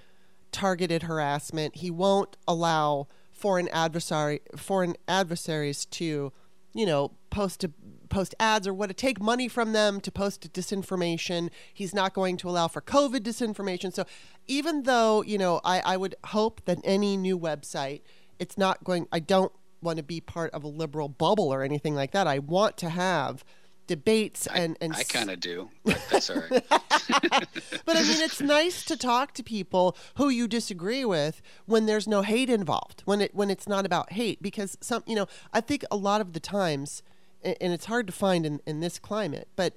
[0.52, 1.78] targeted harassment.
[1.78, 6.32] He won't allow foreign adversary foreign adversaries to,
[6.72, 7.72] you know, post to
[8.10, 11.50] post ads or what to take money from them to post disinformation.
[11.74, 13.94] He's not going to allow for COVID disinformation.
[13.94, 14.06] So
[14.48, 18.02] even though, you know, I, I would hope that any new website,
[18.40, 21.96] it's not going I don't want to be part of a liberal bubble or anything
[21.96, 22.28] like that.
[22.28, 23.44] I want to have
[23.88, 26.64] debates and and I kind of do, but that's all right.
[26.70, 32.08] but I mean, it's nice to talk to people who you disagree with when there's
[32.08, 34.42] no hate involved, when it when it's not about hate.
[34.42, 37.02] Because some, you know, I think a lot of the times,
[37.44, 39.76] and it's hard to find in, in this climate, but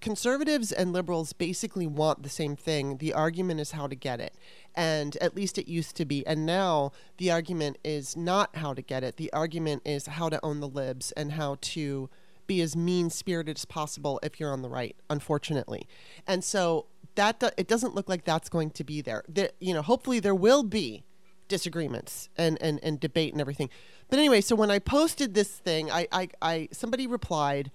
[0.00, 2.98] conservatives and liberals basically want the same thing.
[2.98, 4.34] The argument is how to get it.
[4.74, 6.26] And at least it used to be.
[6.26, 9.16] And now the argument is not how to get it.
[9.16, 12.10] The argument is how to own the libs and how to
[12.46, 15.86] be as mean spirited as possible if you're on the right, unfortunately.
[16.26, 19.22] And so that do- it doesn't look like that's going to be there.
[19.28, 21.04] There, you know, hopefully there will be
[21.52, 23.68] disagreements and, and, and debate and everything.
[24.08, 27.70] But anyway, so when I posted this thing, I, I, I somebody replied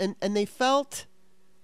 [0.00, 1.04] and, and they felt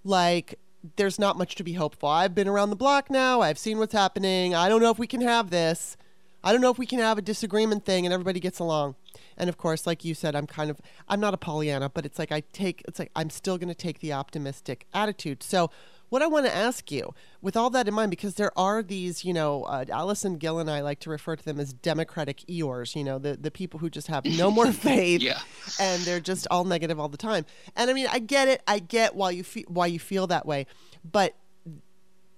[0.05, 0.59] like
[0.97, 2.11] there's not much to be hopeful.
[2.11, 3.41] I've been around the block now.
[3.41, 4.55] I've seen what's happening.
[4.55, 5.97] I don't know if we can have this.
[6.45, 8.95] I don't know if we can have a disagreement thing and everybody gets along.
[9.39, 12.19] And of course, like you said, I'm kind of I'm not a Pollyanna, but it's
[12.19, 15.43] like I take it's like I'm still going to take the optimistic attitude.
[15.43, 15.71] So,
[16.11, 19.25] what I want to ask you, with all that in mind, because there are these,
[19.25, 22.97] you know, uh, Allison Gill and I like to refer to them as Democratic Eeyores,
[22.97, 25.41] you know, the the people who just have no more faith Yeah.
[25.79, 27.45] and they're just all negative all the time.
[27.77, 28.63] And I mean, I get it.
[28.67, 30.67] I get why you feel why you feel that way,
[31.05, 31.35] but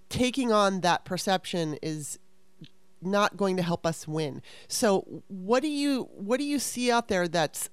[0.09, 2.19] taking on that perception is
[3.03, 4.43] not going to help us win.
[4.69, 7.71] So, what do you what do you see out there that's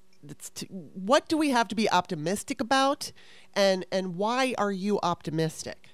[0.54, 3.12] to, what do we have to be optimistic about,
[3.54, 5.88] and and why are you optimistic,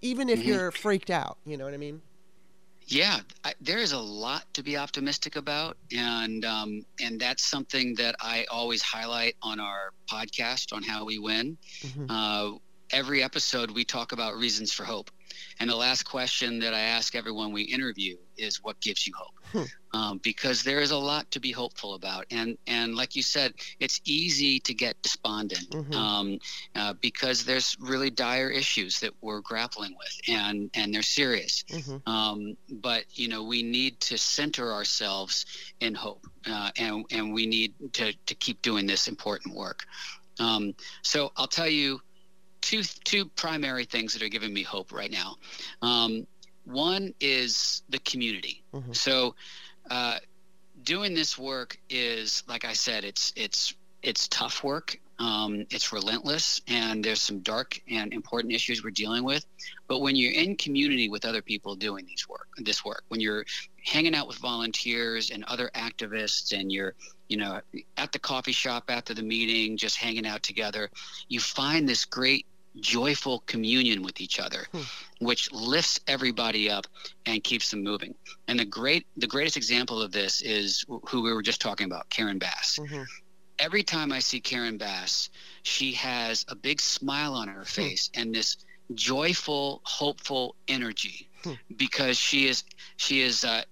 [0.00, 0.48] even if mm-hmm.
[0.48, 1.38] you're freaked out?
[1.44, 2.02] You know what I mean?
[2.86, 7.94] Yeah, I, there is a lot to be optimistic about, and um, and that's something
[7.96, 11.56] that I always highlight on our podcast on how we win.
[11.82, 12.06] Mm-hmm.
[12.10, 12.58] Uh,
[12.90, 15.10] every episode, we talk about reasons for hope,
[15.58, 19.34] and the last question that I ask everyone we interview is, "What gives you hope?"
[19.52, 22.26] Hmm um, because there is a lot to be hopeful about.
[22.30, 25.92] And and like you said, it's easy to get despondent mm-hmm.
[25.94, 26.38] um,
[26.74, 31.64] uh, because there's really dire issues that we're grappling with, and and they're serious.
[31.70, 32.08] Mm-hmm.
[32.08, 35.46] Um, but you know, we need to center ourselves
[35.80, 39.84] in hope, uh, and and we need to to keep doing this important work.
[40.38, 42.00] Um, so I'll tell you
[42.60, 45.36] two two primary things that are giving me hope right now.
[45.82, 46.26] Um,
[46.64, 48.62] one is the community.
[48.72, 48.92] Mm-hmm.
[48.92, 49.34] So
[49.90, 50.18] uh,
[50.82, 54.98] doing this work is, like I said, it's it's it's tough work.
[55.18, 59.44] Um, it's relentless, and there's some dark and important issues we're dealing with.
[59.86, 63.44] But when you're in community with other people doing these work, this work, when you're
[63.84, 66.94] hanging out with volunteers and other activists, and you're
[67.28, 67.60] you know
[67.98, 70.88] at the coffee shop after the meeting, just hanging out together,
[71.28, 72.46] you find this great
[72.78, 74.82] joyful communion with each other, hmm.
[75.20, 76.86] which lifts everybody up
[77.26, 78.14] and keeps them moving.
[78.48, 82.08] And the great, the greatest example of this is who we were just talking about,
[82.10, 82.78] Karen Bass.
[82.80, 83.02] Mm-hmm.
[83.58, 85.30] Every time I see Karen Bass,
[85.62, 87.64] she has a big smile on her hmm.
[87.64, 88.20] face hmm.
[88.20, 88.56] and this
[88.94, 91.52] joyful, hopeful energy hmm.
[91.76, 92.64] because she is
[92.96, 93.62] she is uh,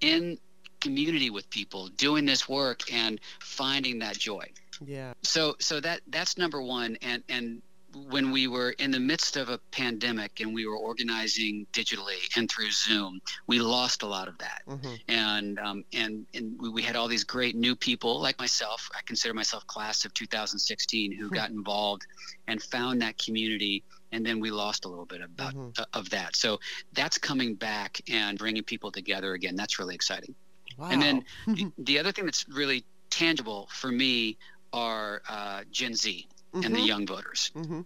[0.00, 0.38] in
[0.80, 4.44] community with people, doing this work and finding that joy.
[4.84, 5.14] Yeah.
[5.22, 7.62] So so that that's number one, and and
[7.94, 12.50] when we were in the midst of a pandemic and we were organizing digitally and
[12.50, 14.62] through Zoom, we lost a lot of that.
[14.68, 14.94] Mm-hmm.
[15.08, 18.88] And um, and and we had all these great new people like myself.
[18.94, 21.34] I consider myself class of 2016 who mm-hmm.
[21.34, 22.06] got involved
[22.46, 23.84] and found that community.
[24.12, 25.80] And then we lost a little bit about mm-hmm.
[25.80, 26.36] uh, of that.
[26.36, 26.60] So
[26.92, 29.56] that's coming back and bringing people together again.
[29.56, 30.34] That's really exciting.
[30.76, 30.88] Wow.
[30.90, 34.36] And then the other thing that's really tangible for me
[34.72, 36.66] are uh, Gen Z mm-hmm.
[36.66, 36.88] and the mm-hmm.
[36.88, 37.50] young voters.
[37.54, 37.80] Mm-hmm.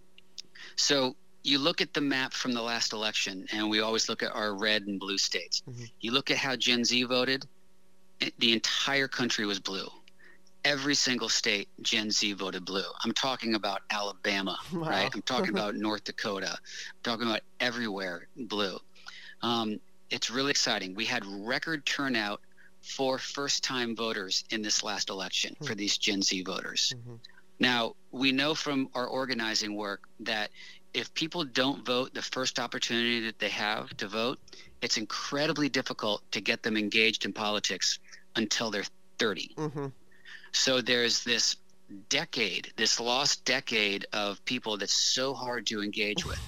[0.75, 4.33] So you look at the map from the last election, and we always look at
[4.33, 5.61] our red and blue states.
[5.69, 5.83] Mm-hmm.
[5.99, 7.45] You look at how Gen Z voted,
[8.39, 9.87] the entire country was blue.
[10.63, 12.85] Every single state, Gen Z voted blue.
[13.03, 14.89] I'm talking about Alabama, wow.
[14.89, 15.11] right?
[15.13, 16.51] I'm talking about North Dakota.
[16.51, 18.79] I'm talking about everywhere blue.
[19.41, 20.95] Um, it's really exciting.
[20.95, 22.39] We had record turnout
[22.81, 25.65] for first time voters in this last election mm-hmm.
[25.65, 26.93] for these Gen Z voters.
[26.95, 27.15] Mm-hmm.
[27.59, 30.51] Now, we know from our organizing work that
[30.93, 34.39] if people don't vote the first opportunity that they have to vote,
[34.81, 37.99] it's incredibly difficult to get them engaged in politics
[38.35, 38.83] until they're
[39.17, 39.53] 30.
[39.57, 39.85] Mm-hmm.
[40.51, 41.55] So there's this
[42.09, 46.39] decade, this lost decade of people that's so hard to engage with.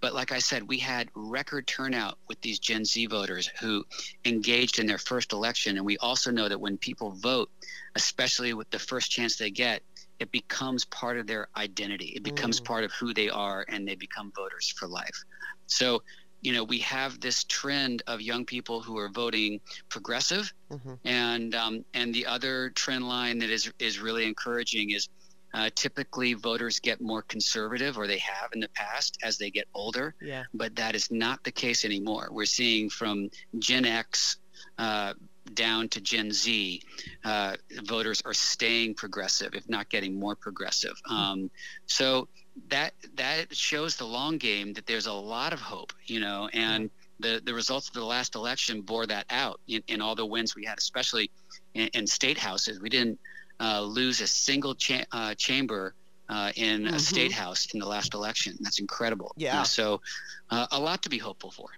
[0.00, 3.84] But like I said, we had record turnout with these Gen Z voters who
[4.24, 5.76] engaged in their first election.
[5.76, 7.50] And we also know that when people vote,
[7.94, 9.82] especially with the first chance they get,
[10.20, 12.12] it becomes part of their identity.
[12.14, 12.64] It becomes mm.
[12.66, 15.24] part of who they are, and they become voters for life.
[15.66, 16.02] So,
[16.42, 20.94] you know, we have this trend of young people who are voting progressive, mm-hmm.
[21.04, 25.08] and um, and the other trend line that is is really encouraging is
[25.54, 29.66] uh, typically voters get more conservative, or they have in the past as they get
[29.74, 30.14] older.
[30.20, 30.44] Yeah.
[30.52, 32.28] But that is not the case anymore.
[32.30, 34.36] We're seeing from Gen X.
[34.78, 35.14] Uh,
[35.54, 36.82] down to Gen Z,
[37.24, 40.94] uh, voters are staying progressive, if not getting more progressive.
[41.04, 41.14] Hmm.
[41.14, 41.50] Um,
[41.86, 42.28] so
[42.68, 46.90] that that shows the long game that there's a lot of hope, you know, and
[47.18, 50.54] the the results of the last election bore that out in, in all the wins
[50.54, 51.30] we had, especially
[51.74, 52.80] in, in state houses.
[52.80, 53.18] We didn't
[53.60, 55.94] uh, lose a single cha- uh, chamber.
[56.28, 56.94] Uh, in mm-hmm.
[56.94, 58.56] a state house in the last election.
[58.60, 59.32] That's incredible.
[59.36, 59.64] Yeah.
[59.64, 60.00] so,
[60.48, 61.70] uh, a lot to be hopeful for.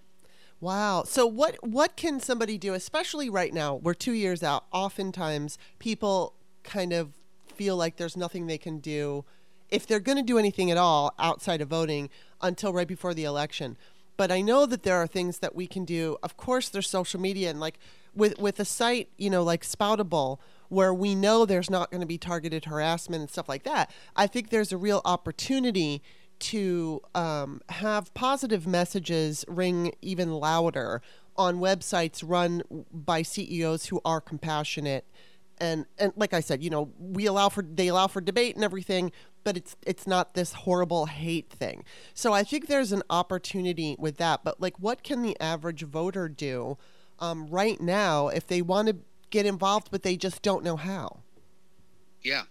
[0.62, 1.02] Wow.
[1.02, 3.74] So what what can somebody do, especially right now?
[3.74, 4.64] We're two years out.
[4.70, 7.14] Oftentimes, people kind of
[7.52, 9.24] feel like there's nothing they can do
[9.70, 13.24] if they're going to do anything at all outside of voting until right before the
[13.24, 13.76] election.
[14.16, 16.16] But I know that there are things that we can do.
[16.22, 17.80] Of course, there's social media and like
[18.14, 22.06] with with a site, you know, like Spoutable, where we know there's not going to
[22.06, 23.90] be targeted harassment and stuff like that.
[24.14, 26.04] I think there's a real opportunity
[26.42, 31.00] to um, have positive messages ring even louder
[31.36, 35.06] on websites run by CEOs who are compassionate
[35.62, 38.64] and and like I said, you know, we allow for they allow for debate and
[38.64, 39.12] everything,
[39.44, 41.84] but it's it's not this horrible hate thing.
[42.14, 44.42] So I think there's an opportunity with that.
[44.42, 46.78] But like, what can the average voter do
[47.20, 48.96] um, right now if they want to
[49.30, 51.20] get involved, but they just don't know how?
[52.22, 52.42] Yeah.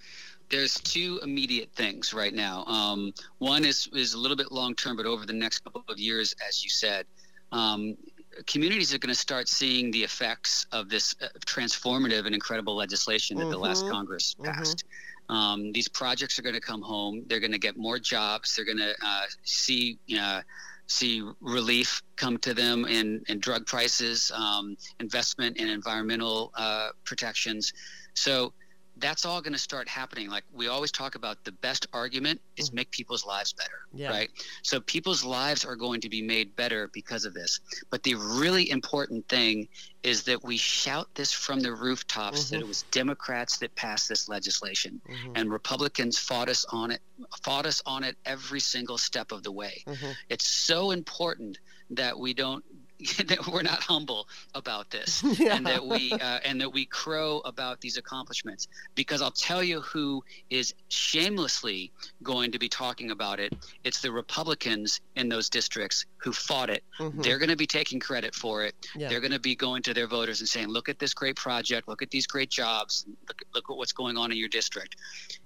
[0.51, 2.65] There's two immediate things right now.
[2.65, 5.97] Um, one is, is a little bit long term, but over the next couple of
[5.97, 7.05] years, as you said,
[7.51, 7.97] um,
[8.45, 13.37] communities are going to start seeing the effects of this uh, transformative and incredible legislation
[13.37, 13.51] that mm-hmm.
[13.51, 13.93] the last mm-hmm.
[13.93, 14.51] Congress mm-hmm.
[14.51, 14.83] passed.
[15.29, 15.35] Mm-hmm.
[15.35, 17.23] Um, these projects are going to come home.
[17.27, 18.55] They're going to get more jobs.
[18.55, 20.41] They're going to uh, see uh,
[20.87, 27.71] see relief come to them in, in drug prices, um, investment in environmental uh, protections.
[28.13, 28.53] So
[29.01, 30.29] that's all going to start happening.
[30.29, 32.77] Like we always talk about, the best argument is mm-hmm.
[32.77, 34.09] make people's lives better, yeah.
[34.09, 34.29] right?
[34.61, 37.59] So people's lives are going to be made better because of this.
[37.89, 39.67] But the really important thing
[40.03, 42.55] is that we shout this from the rooftops mm-hmm.
[42.55, 45.33] that it was Democrats that passed this legislation, mm-hmm.
[45.35, 47.01] and Republicans fought us on it,
[47.43, 49.83] fought us on it every single step of the way.
[49.87, 50.11] Mm-hmm.
[50.29, 51.59] It's so important
[51.91, 52.63] that we don't
[53.25, 55.55] that we're not humble about this yeah.
[55.55, 59.81] and that we uh, and that we crow about these accomplishments because I'll tell you
[59.81, 63.53] who is shamelessly going to be talking about it.
[63.83, 66.83] It's the Republicans in those districts who fought it.
[66.99, 67.21] Mm-hmm.
[67.21, 68.75] they're going to be taking credit for it.
[68.95, 69.09] Yeah.
[69.09, 71.87] they're going to be going to their voters and saying look at this great project.
[71.87, 73.05] Look at these great jobs.
[73.27, 74.97] Look, look at what's going on in your district.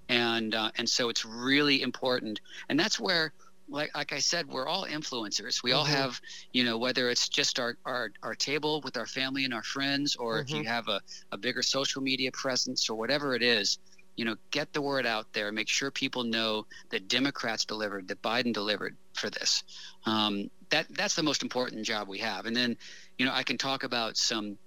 [0.08, 2.40] And uh, and so it's really important.
[2.68, 3.32] And that's where
[3.68, 5.62] like like I said, we're all influencers.
[5.62, 5.78] We mm-hmm.
[5.78, 6.20] all have,
[6.52, 10.16] you know, whether it's just our, our our table with our family and our friends,
[10.16, 10.42] or mm-hmm.
[10.42, 10.68] if you mm-hmm.
[10.68, 11.00] have a,
[11.32, 13.78] a bigger social media presence or whatever it is,
[14.16, 15.52] you know, get the word out there.
[15.52, 19.62] Make sure people know that Democrats delivered, that Biden delivered for this.
[20.04, 22.46] Um, that that's the most important job we have.
[22.46, 22.76] And then,
[23.18, 24.58] you know, I can talk about some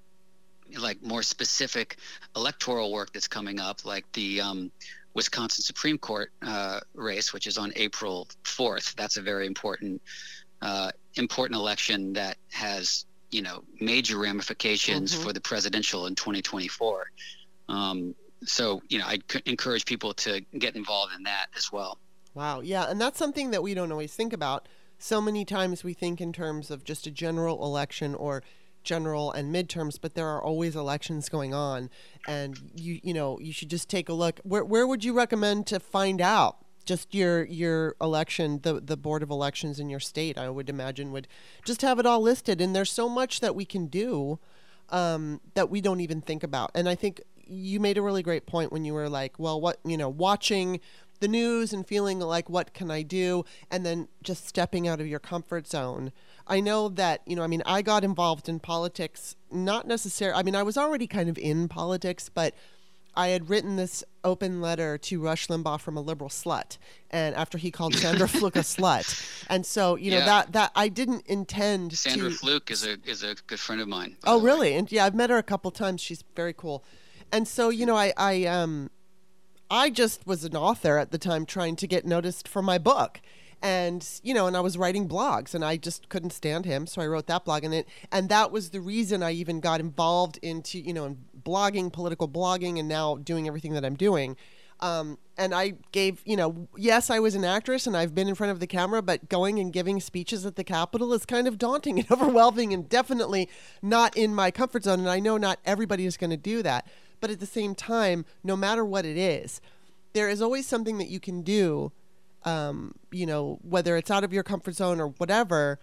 [0.78, 1.98] like more specific
[2.36, 4.72] electoral work that's coming up, like the um,
[5.20, 8.96] Wisconsin Supreme Court uh, race, which is on April 4th.
[8.96, 10.02] That's a very important
[10.62, 15.24] uh, important election that has you know major ramifications mm-hmm.
[15.24, 17.12] for the presidential in 2024.
[17.68, 21.98] Um, so you know, I encourage people to get involved in that as well.
[22.34, 24.70] Wow, yeah, and that's something that we don't always think about.
[25.00, 28.42] So many times we think in terms of just a general election or
[28.84, 31.90] general and midterms, but there are always elections going on,
[32.28, 34.40] and you you know you should just take a look.
[34.44, 36.58] Where where would you recommend to find out?
[36.86, 41.12] Just your your election, the the board of elections in your state, I would imagine
[41.12, 41.28] would
[41.66, 42.62] just have it all listed.
[42.62, 44.40] And there's so much that we can do
[44.90, 46.72] um, that we don't even think about.
[46.74, 49.80] And I think you made a really great point when you were like, well, what
[49.84, 50.80] you know, watching
[51.20, 55.08] the news and feeling like what can I do, and then just stepping out of
[55.08, 56.12] your comfort zone
[56.50, 60.44] I know that, you know, I mean, I got involved in politics, not necessarily, I
[60.44, 62.56] mean, I was already kind of in politics, but
[63.16, 66.78] I had written this open letter to Rush Limbaugh from a liberal slut,
[67.12, 70.26] and after he called Sandra Fluke a slut, and so you know yeah.
[70.26, 71.98] that that I didn't intend.
[71.98, 72.36] Sandra to...
[72.36, 74.16] Fluke is a is a good friend of mine.
[74.26, 74.76] Oh, really?
[74.76, 76.02] And yeah, I've met her a couple times.
[76.02, 76.84] She's very cool,
[77.32, 78.90] and so you know, I I um,
[79.70, 83.22] I just was an author at the time trying to get noticed for my book,
[83.62, 87.02] and you know and i was writing blogs and i just couldn't stand him so
[87.02, 90.40] i wrote that blog and it and that was the reason i even got involved
[90.42, 94.38] into you know in blogging political blogging and now doing everything that i'm doing
[94.82, 98.36] um, and I gave, you know, yes, I was an actress and I've been in
[98.36, 101.58] front of the camera, but going and giving speeches at the Capitol is kind of
[101.58, 103.50] daunting and overwhelming and definitely
[103.82, 105.00] not in my comfort zone.
[105.00, 106.88] And I know not everybody is going to do that.
[107.20, 109.62] But at the same time, no matter what it is,
[110.14, 111.92] there is always something that you can do
[112.44, 115.80] um, you know, whether it's out of your comfort zone or whatever,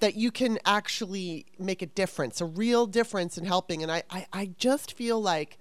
[0.00, 3.82] that you can actually make a difference, a real difference in helping.
[3.82, 5.58] And I, I, I just feel like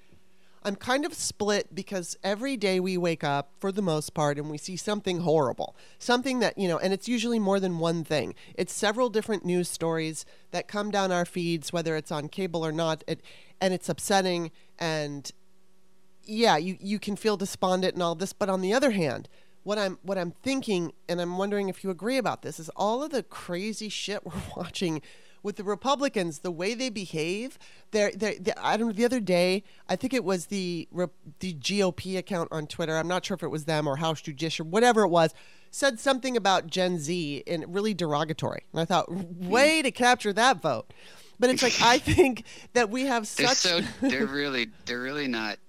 [0.65, 4.49] I'm kind of split because every day we wake up for the most part and
[4.49, 8.33] we see something horrible, something that, you know, and it's usually more than one thing.
[8.55, 12.71] It's several different news stories that come down our feeds, whether it's on cable or
[12.71, 13.21] not, it,
[13.61, 14.49] and it's upsetting.
[14.79, 15.31] And
[16.23, 18.33] yeah, you, you can feel despondent and all this.
[18.33, 19.29] But on the other hand,
[19.61, 23.03] what I'm what I'm thinking, and I'm wondering if you agree about this, is all
[23.03, 25.03] of the crazy shit we're watching
[25.45, 27.59] with the Republicans, the way they behave.
[27.91, 28.93] They're, they're, they're, I don't know.
[28.93, 30.89] The other day, I think it was the
[31.39, 32.97] the GOP account on Twitter.
[32.97, 35.33] I'm not sure if it was them or House Judiciary, whatever it was,
[35.69, 38.63] said something about Gen Z in really derogatory.
[38.73, 39.47] And I thought, hmm.
[39.47, 40.91] way to capture that vote.
[41.39, 42.43] But it's like I think
[42.73, 43.63] that we have such.
[43.63, 45.59] They're so they're really they're really not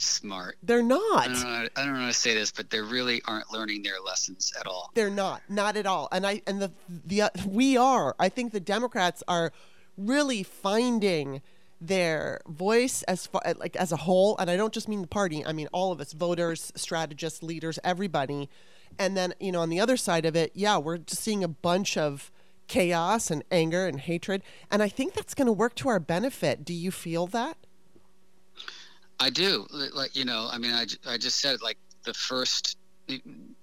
[0.00, 0.56] smart.
[0.62, 1.18] They're not.
[1.18, 3.82] I don't, know, I don't know how to say this, but they really aren't learning
[3.82, 4.90] their lessons at all.
[4.94, 6.08] They're not, not at all.
[6.12, 8.14] And I and the the uh, we are.
[8.18, 9.52] I think the Democrats are
[9.96, 11.42] really finding
[11.80, 15.44] their voice as far like as a whole and i don't just mean the party
[15.46, 18.50] i mean all of us voters strategists leaders everybody
[18.98, 21.48] and then you know on the other side of it yeah we're just seeing a
[21.48, 22.30] bunch of
[22.68, 26.66] chaos and anger and hatred and i think that's going to work to our benefit
[26.66, 27.56] do you feel that
[29.20, 29.66] I do.
[29.70, 32.76] Like you know, I mean, I, I just said like the first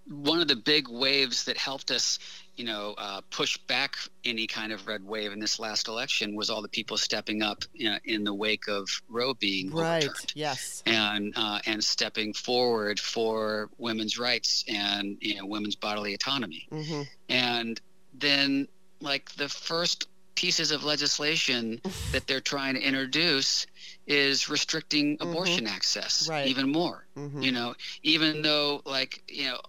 [0.09, 2.19] one of the big waves that helped us,
[2.55, 3.95] you know, uh, push back
[4.25, 7.63] any kind of red wave in this last election was all the people stepping up
[7.73, 10.03] you know, in the wake of Roe being right.
[10.03, 10.31] overturned.
[10.35, 10.83] Yes.
[10.85, 16.67] And uh, and stepping forward for women's rights and you know women's bodily autonomy.
[16.71, 17.01] Mm-hmm.
[17.29, 17.81] And
[18.13, 18.67] then
[19.01, 21.81] like the first pieces of legislation
[22.11, 23.67] that they're trying to introduce
[24.07, 25.29] is restricting Mm-hmm.
[25.29, 26.47] abortion access Right.
[26.47, 27.41] even more Mm-hmm.
[27.43, 29.59] you know even though like you know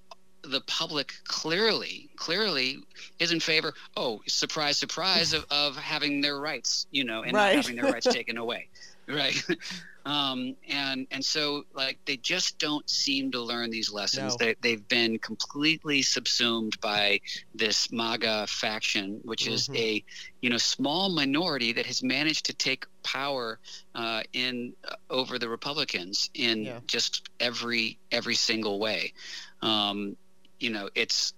[0.42, 2.78] the public clearly clearly
[3.18, 7.54] is in favor oh surprise surprise of, of having their rights you know and Right.
[7.56, 8.68] not having their rights taken away
[9.08, 9.42] right
[10.04, 14.36] um and and so like they just don't seem to learn these lessons No.
[14.36, 17.20] they, they've been completely subsumed by
[17.54, 19.74] this maga faction which is Mhm.
[19.74, 20.02] a
[20.40, 23.58] you know small minority that has managed to take power
[23.94, 26.80] uh, in uh, over the Republicans in Yeah.
[26.86, 29.12] just every every single way.
[29.62, 30.16] Um,
[30.58, 31.32] you know, it's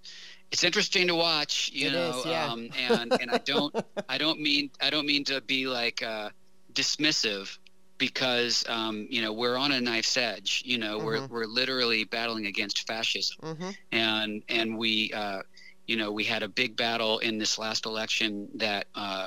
[0.51, 1.71] it's interesting to watch.
[1.73, 2.53] You It know, is, yeah.
[2.53, 3.75] um, and and I don't
[4.09, 6.31] I don't mean I don't mean to be like uh,
[6.73, 7.59] dismissive
[7.99, 10.63] because um, you know we're on a knife's edge.
[10.65, 11.31] You know, we're Mhm.
[11.31, 13.71] we're literally battling against fascism Mm-hmm.
[13.93, 15.43] and and we uh,
[15.87, 19.27] you know we had a big battle in this last election that uh,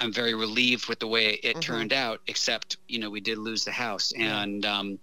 [0.00, 1.60] I'm very relieved with the way it Mhm.
[1.62, 2.20] turned out.
[2.26, 4.98] Except you know we did lose the House, and um,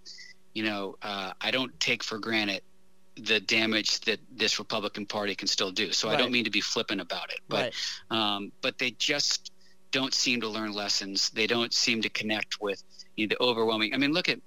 [0.54, 2.62] you know uh, I don't take for granted
[3.18, 5.92] the damage that this Republican Party can still do.
[5.92, 7.74] So I don't mean to be flippant about it, but
[8.12, 8.18] Right.
[8.18, 9.51] um, but they just
[9.92, 11.30] don't seem to learn lessons.
[11.32, 12.82] They don't seem to connect with
[13.16, 13.94] you know, the overwhelming.
[13.94, 14.40] I mean, look at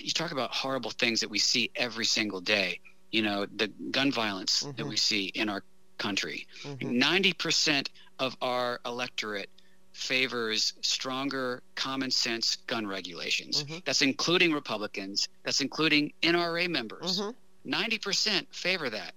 [0.00, 2.80] you talk about horrible things that we see every single day.
[3.10, 4.88] You know, the gun violence that Mhm.
[4.88, 5.62] we see in our
[5.98, 6.46] country.
[6.62, 6.98] Mm-hmm.
[6.98, 9.50] 90 percent of our electorate
[9.92, 13.64] favors stronger common sense gun regulations.
[13.64, 13.84] Mhm.
[13.84, 15.28] That's including Republicans.
[15.42, 17.18] That's including NRA members.
[17.20, 17.30] Mm-hmm.
[17.70, 19.14] 90% favor that.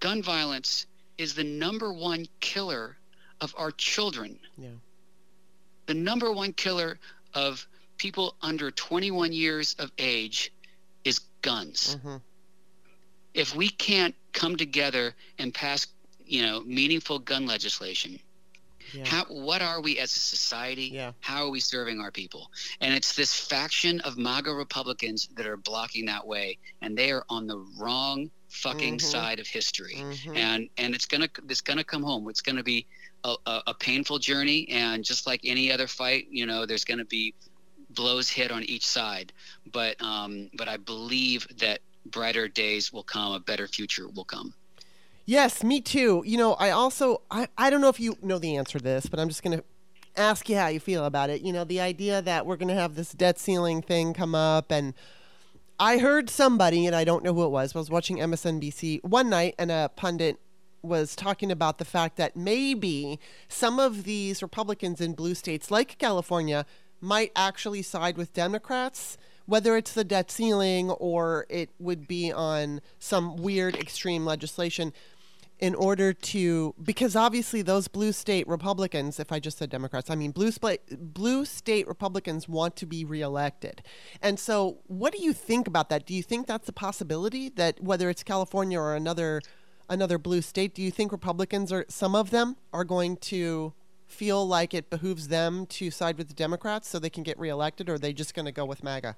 [0.00, 0.86] Gun violence
[1.16, 2.98] is the number one killer
[3.44, 4.38] of our children.
[4.56, 4.70] Yeah.
[5.86, 6.98] The number one killer
[7.34, 7.66] of
[7.98, 10.50] people under 21 years of age
[11.04, 11.96] is guns.
[11.96, 12.16] Mm-hmm.
[13.34, 15.86] If we can't come together and pass,
[16.24, 18.18] you know, meaningful gun legislation,
[18.94, 19.04] Yeah.
[19.06, 20.90] how what are we as a society?
[20.92, 21.12] Yeah.
[21.20, 22.50] How are we serving our people?
[22.80, 27.24] And it's this faction of MAGA Republicans that are blocking that way, and they are
[27.28, 29.02] on the wrong fucking Mhm.
[29.02, 29.94] side of history.
[29.96, 30.36] Mhm.
[30.36, 32.28] And and it's gonna it's gonna come home.
[32.28, 32.86] It's gonna be
[33.24, 37.04] a, a, a painful journey, and just like any other fight, you know, there's gonna
[37.04, 37.34] be
[37.90, 39.32] blows hit on each side.
[39.72, 43.32] But um, but I believe that brighter days will come.
[43.32, 44.54] A better future will come.
[45.26, 46.22] Yes, me too.
[46.26, 49.06] You know, I also I, I don't know if you know the answer to this,
[49.06, 49.62] but I'm just gonna
[50.16, 51.40] ask you how you feel about it.
[51.42, 54.94] You know, the idea that we're gonna have this debt ceiling thing come up and
[55.80, 59.02] I heard somebody and I don't know who it was, but I was watching MSNBC
[59.02, 60.38] one night and a pundit
[60.82, 63.18] was talking about the fact that maybe
[63.48, 66.66] some of these Republicans in blue states like California
[67.00, 69.16] might actually side with Democrats,
[69.46, 74.92] whether it's the debt ceiling or it would be on some weird extreme legislation
[75.64, 80.14] in order to because obviously those blue state Republicans, if I just said Democrats, I
[80.14, 83.82] mean blue spa- blue state Republicans want to be reelected.
[84.20, 86.04] And so what do you think about that?
[86.04, 89.40] Do you think that's a possibility that whether it's California or another
[89.88, 93.72] another blue state, do you think Republicans or some of them are going to
[94.06, 97.88] feel like it behooves them to side with the Democrats so they can get reelected
[97.88, 99.16] or are they just going to go with MAGA?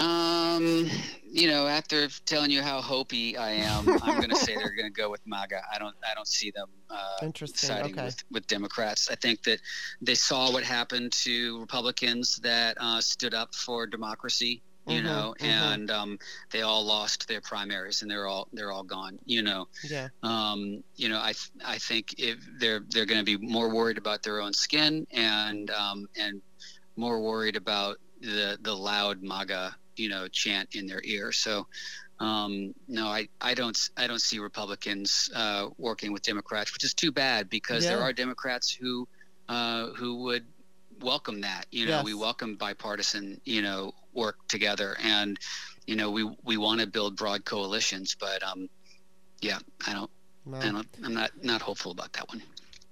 [0.00, 0.90] Um,
[1.30, 4.92] you know, after telling you how hopey I am, I'm going to say they're going
[4.92, 5.60] to go with MAGA.
[5.72, 7.24] I don't, I don't see them uh,
[7.54, 8.02] siding Okay.
[8.02, 9.08] with, with Democrats.
[9.10, 9.60] I think that
[10.00, 14.62] they saw what happened to Republicans that uh, stood up for democracy.
[14.86, 15.80] You Mhm, know, mhm.
[15.80, 16.16] and um,
[16.50, 19.18] they all lost their primaries, and they're all they're all gone.
[19.26, 20.08] You know, Yeah.
[20.22, 23.98] um, you know, I th- I think if they're they're going to be more worried
[23.98, 26.40] about their own skin and um, and
[26.96, 31.32] more worried about the the loud MAGA you know chant in their ear.
[31.32, 31.66] So
[32.20, 36.94] um, no, I, I don't I don't see Republicans uh, working with Democrats, which is
[36.94, 39.08] too bad because there are Democrats who
[39.48, 40.46] uh, who would
[41.00, 41.66] welcome that.
[41.70, 45.38] You know, we welcome bipartisan you know work together, and
[45.86, 48.68] you know we we want to build broad coalitions, but um,
[49.40, 50.10] yeah, I don't
[50.44, 50.58] No.
[50.58, 52.42] I don't I'm not not hopeful about that one.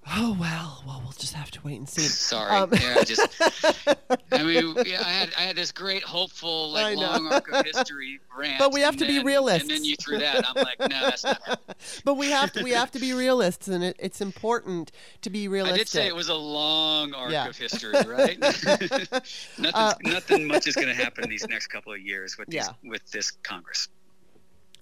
[0.08, 2.02] Oh well, well we'll just have to wait and see.
[2.02, 3.26] Sorry, um, yeah, just
[4.32, 8.20] I mean, yeah, I had I had this great hopeful like long arc of history
[8.38, 9.62] rant, but we have to then, be realists.
[9.62, 11.42] And then you threw that, I'm like, no, that's not.
[11.42, 11.76] Happening.
[12.04, 14.92] but we have to we have to be realists, and it, it's important
[15.22, 15.74] to be realistic.
[15.74, 17.48] I did say it was a long arc yeah.
[17.48, 18.38] of history, right?
[18.38, 22.48] nothing, uh, nothing much is going to happen in these next couple of years with
[22.48, 22.88] these, yeah.
[22.88, 23.88] with this Congress.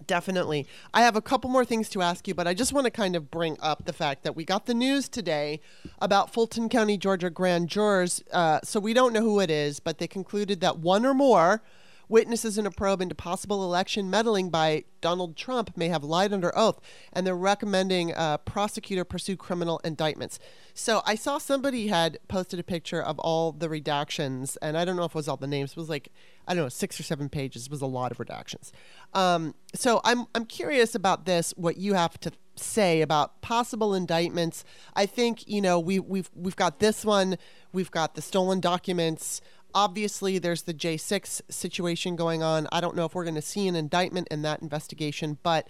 [0.07, 0.67] Definitely.
[0.93, 3.17] I have a couple more things to ask you, but I just want to kind
[3.17, 5.61] of bring up the fact that we got the news today
[6.01, 8.23] about Fulton County, Georgia grand jurors.
[8.33, 11.63] Uh, so we don't know who it is, but they concluded that one or more
[12.09, 16.57] Witnesses in a probe into possible election meddling by Donald Trump may have lied under
[16.57, 16.81] oath,
[17.13, 20.39] and they're recommending a uh, prosecutor pursue criminal indictments.
[20.73, 24.97] So I saw somebody had posted a picture of all the redactions, and I don't
[24.97, 25.73] know if it was all the names.
[25.73, 26.11] It was like
[26.47, 27.67] I don't know, six or seven pages.
[27.67, 28.71] It was a lot of redactions.
[29.15, 31.55] Um, so I'm I'm curious about this.
[31.57, 34.65] What you have to say about possible indictments?
[34.95, 37.37] I think you know we we've we've got this one.
[37.73, 39.41] We've got the stolen documents
[39.75, 42.69] obviously there's the J6 situation going on.
[42.71, 45.69] I don't know if we're going to see an indictment in that investigation, but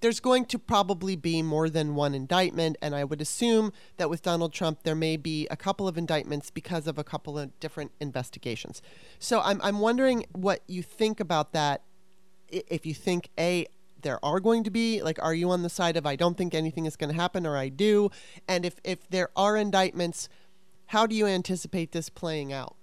[0.00, 2.76] there's going to probably be more than one indictment.
[2.82, 6.50] And I would assume that with Donald Trump, there may be a couple of indictments
[6.50, 8.82] because of a couple of different investigations.
[9.18, 11.82] So I'm, I'm wondering what you think about that.
[12.48, 13.66] If you think, A,
[14.02, 16.54] there are going to be like are you on the side of i don't think
[16.54, 18.10] anything is going to happen or i do
[18.46, 20.28] and if if there are indictments
[20.88, 22.76] how do you anticipate this playing out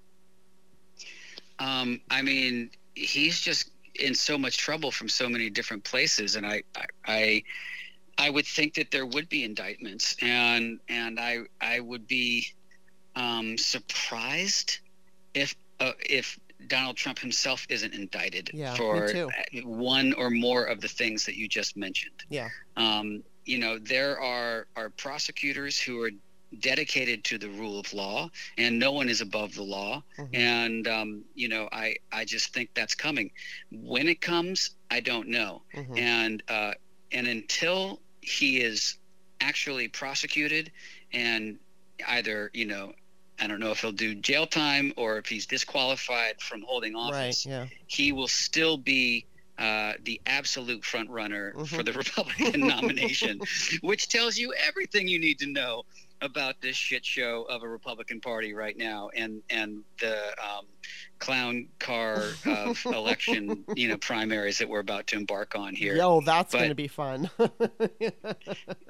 [1.61, 6.45] um, I mean, he's just in so much trouble from so many different places, and
[6.45, 7.43] I, I, I,
[8.17, 12.47] I would think that there would be indictments, and and I, I would be
[13.15, 14.79] um, surprised
[15.35, 19.13] if uh, if Donald Trump himself isn't indicted yeah, for
[19.63, 22.23] one or more of the things that you just mentioned.
[22.29, 22.49] Yeah.
[22.75, 26.11] Um, you know, there are are prosecutors who are
[26.59, 30.03] dedicated to the rule of law, and no one is above the law.
[30.17, 30.35] Mm-hmm.
[30.35, 33.31] And um, you know, I I just think that's coming.
[33.71, 35.61] When it comes, I don't know.
[35.75, 35.97] Mm-hmm.
[35.97, 36.73] And uh,
[37.11, 38.97] and until he is
[39.39, 40.71] actually prosecuted
[41.11, 41.57] and
[42.07, 42.93] either you know
[43.39, 47.45] I don't know if he'll do jail time or if he's disqualified from holding office.
[47.45, 47.65] Right, yeah.
[47.87, 49.25] He will still be
[49.57, 51.63] uh, the absolute front runner mm-hmm.
[51.63, 53.41] for the Republican nomination,
[53.81, 55.83] which tells you everything you need to know
[56.21, 60.65] about this shit show of a Republican Party right now and and the um,
[61.19, 65.95] clown car of election you know primaries that we're about to embark on here.
[65.95, 67.29] Yo, that's going to be fun.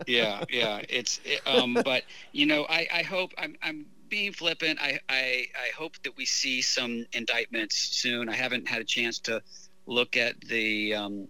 [0.08, 4.80] yeah, yeah, it's it, um, but you know I I hope I'm I'm being flippant.
[4.82, 8.30] I, I I hope that we see some indictments soon.
[8.30, 9.42] I haven't had a chance to
[9.88, 11.28] look at the um,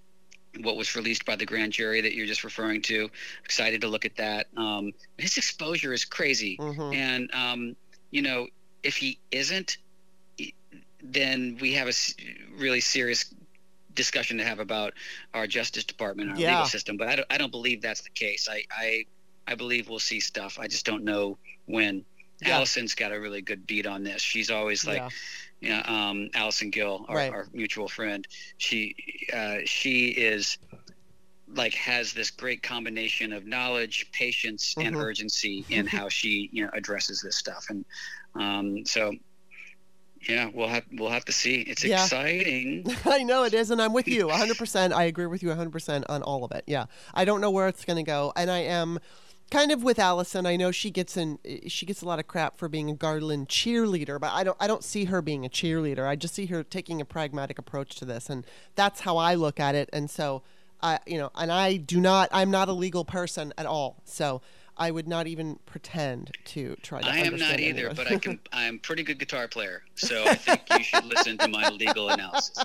[0.59, 3.09] what was released by the grand jury that you're just referring to.
[3.43, 4.47] Excited to look at that.
[4.57, 6.93] Um, his exposure is crazy, mm-hmm.
[6.93, 7.75] and um,
[8.11, 8.47] you know,
[8.83, 9.77] if he isn't,
[11.01, 11.93] then we have a
[12.57, 13.33] really serious
[13.93, 14.93] discussion to have about
[15.33, 16.55] our Justice Department our yeah.
[16.55, 16.97] legal system.
[16.97, 18.47] But I don't, I don't believe that's the case.
[18.49, 19.05] I, I,
[19.47, 20.59] I believe we'll see stuff.
[20.59, 22.05] I just don't know when.
[22.43, 22.55] Yeah.
[22.55, 24.19] Allison's got a really good beat on this.
[24.19, 25.09] She's always like, yeah
[25.61, 27.31] yeah, um, Allison Gill, our, right.
[27.31, 28.27] our, mutual friend.
[28.57, 28.95] She
[29.31, 30.57] uh, she is
[31.53, 34.87] like has this great combination of knowledge, patience, mm-hmm.
[34.87, 37.85] and urgency in how she you know addresses this stuff, and
[38.35, 39.13] um, so
[40.27, 41.61] yeah, we'll have we'll have to see.
[41.61, 42.03] It's yeah.
[42.03, 42.85] exciting.
[43.05, 44.57] I know it is, and I'm with you 100.
[44.57, 46.63] percent I agree with you 100 percent on all of it.
[46.65, 48.99] Yeah, I don't know where it's going to go, and I am
[49.51, 52.27] kind of with Allison, I know she gets in eh, she gets a lot of
[52.27, 55.49] crap for being a Garland cheerleader, but I don't I don't see her being a
[55.49, 56.07] cheerleader.
[56.07, 59.59] I just see her taking a pragmatic approach to this, and that's how I look
[59.59, 59.89] at it.
[59.93, 60.41] And so,
[60.81, 64.41] I you know, and I do not I'm not a legal person at all, so.
[64.77, 67.07] I would not even pretend to try to.
[67.07, 68.39] I am not either, but I can.
[68.53, 72.09] I'm a pretty good guitar player, so I think you should listen to my legal
[72.09, 72.57] analysis.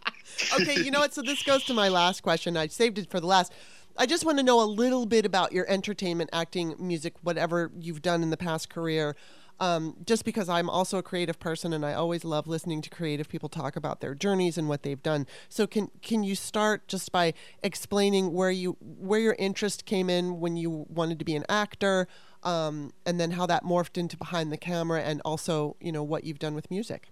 [0.60, 1.12] okay, you know what?
[1.12, 2.56] So this goes to my last question.
[2.56, 3.52] I saved it for the last.
[4.00, 8.00] I just want to know a little bit about your entertainment, acting, music, whatever you've
[8.00, 9.16] done in the past career.
[9.58, 13.28] Um, just because I'm also a creative person and I always love listening to creative
[13.28, 15.26] people talk about their journeys and what they've done.
[15.48, 20.38] So can can you start just by explaining where you where your interest came in
[20.38, 22.06] when you wanted to be an actor,
[22.44, 26.22] um, and then how that morphed into behind the camera, and also you know what
[26.22, 27.08] you've done with music.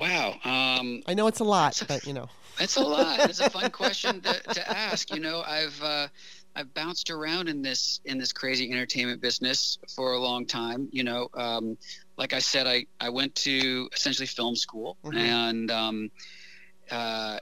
[0.00, 0.30] Wow.
[0.44, 2.28] Um, I know it's a lot, but you know.
[2.58, 3.20] It's a lot.
[3.28, 5.14] It's a fun question to, to ask.
[5.14, 6.08] You know, I've uh,
[6.56, 10.88] I've bounced around in this in this crazy entertainment business for a long time.
[10.90, 11.76] You know, um,
[12.16, 15.18] like I said, I I went to essentially film school mm-hmm.
[15.18, 16.10] and um,
[16.90, 17.38] uh,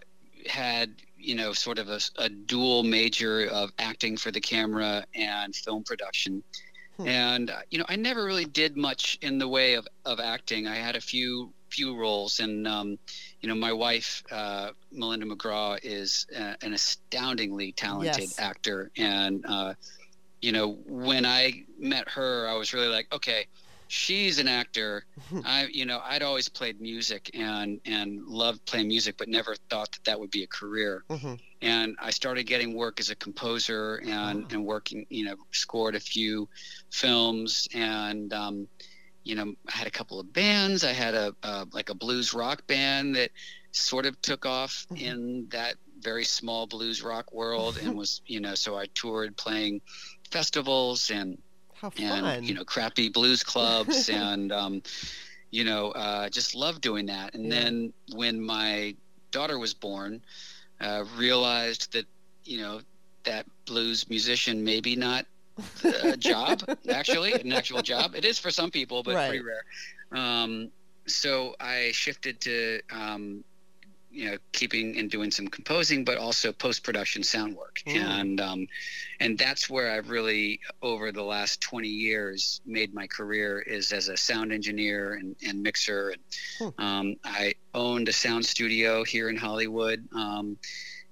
[0.46, 5.54] had you know, sort of a, a, dual major of acting for the camera and
[5.54, 6.44] film production.
[6.96, 7.08] Hmm.
[7.08, 10.66] And uh, you know, I never really did much in the way of, of acting.
[10.68, 12.98] I had a few few roles, and um,
[13.40, 18.38] you know, my wife uh, Melinda McGraw is uh, an astoundingly talented yes.
[18.38, 19.74] actor, and uh,
[20.40, 23.46] you know, when I met her, I was really like, okay,
[23.88, 25.04] she's an actor.
[25.44, 29.90] I, you know, I'd always played music and and loved playing music, but never thought
[29.92, 31.04] that that would be a career.
[31.10, 31.34] Mm-hmm.
[31.60, 34.54] And I started getting work as a composer and oh.
[34.54, 36.48] and working, you know, scored a few
[36.90, 38.32] films and.
[38.32, 38.68] Um,
[39.28, 40.84] you know, I had a couple of bands.
[40.84, 43.30] I had a, a like a blues rock band that
[43.72, 45.04] sort of took off mm-hmm.
[45.04, 49.82] in that very small blues rock world and was, you know, so I toured playing
[50.30, 51.36] festivals and
[52.26, 54.82] and you know crappy blues clubs and um,
[55.50, 57.34] you know uh, just love doing that.
[57.34, 57.62] And yeah.
[57.62, 58.96] then when my
[59.30, 60.22] daughter was born,
[60.80, 62.06] uh, realized that
[62.44, 62.80] you know
[63.24, 65.26] that blues musician maybe not
[65.84, 68.14] a job actually an actual job.
[68.14, 69.28] It is for some people, but right.
[69.28, 69.64] pretty rare.
[70.12, 70.70] Um,
[71.06, 73.44] so I shifted to um,
[74.10, 77.96] you know keeping and doing some composing but also post-production sound work mm.
[77.96, 78.66] and um,
[79.20, 84.08] and that's where i've really over the last 20 years made my career is as
[84.08, 86.22] a sound engineer and, and mixer and
[86.58, 86.82] mm.
[86.82, 90.56] um, i owned a sound studio here in hollywood um,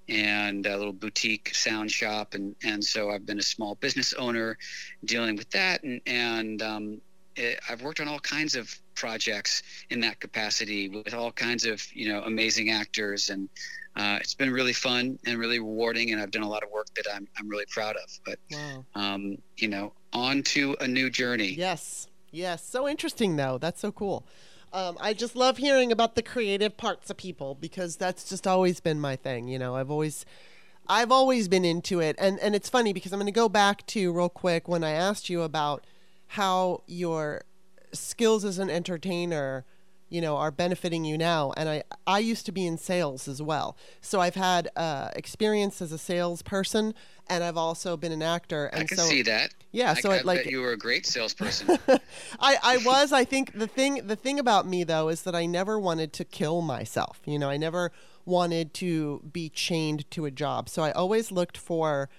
[0.09, 2.33] and a little boutique sound shop.
[2.33, 4.57] And and so i've been a small business owner
[5.05, 5.83] dealing with that.
[5.83, 7.01] And and um,
[7.35, 11.81] it, I've worked on all kinds of projects in that capacity with all kinds of
[11.93, 13.29] you know amazing actors.
[13.29, 13.49] And
[13.95, 16.11] uh, it's been really fun and really rewarding.
[16.11, 18.19] And I've done a lot of work that I'm, I'm really proud of.
[18.25, 18.85] But wow.
[18.95, 21.49] um, you know on to a new journey.
[21.49, 22.07] Yes.
[22.31, 22.67] Yes.
[22.67, 23.57] So interesting though.
[23.57, 24.25] That's so cool
[24.73, 28.79] um, I just love hearing about the creative parts of people because that's just always
[28.79, 29.75] been my thing you know.
[29.75, 30.25] I've always
[30.89, 32.15] I've always been into it.
[32.19, 34.91] And and it's funny because I'm going to go back to real quick when I
[34.91, 35.85] asked you about
[36.31, 37.43] how your
[37.93, 39.65] skills as an entertainer
[40.09, 41.53] you know are benefiting you now.
[41.57, 43.77] And i i used to be in sales as well.
[44.01, 46.93] So i've had uh, experience as a salesperson
[47.29, 49.53] and i've also been an actor and i can so, see that.
[49.71, 51.77] Yeah so I it, like you were a great salesperson.
[52.39, 55.45] I i was i think the thing the thing about me though is that i
[55.45, 57.49] never wanted to kill myself you know?
[57.49, 57.91] I never
[58.25, 60.69] wanted to be chained to a job.
[60.69, 62.09] So i always looked for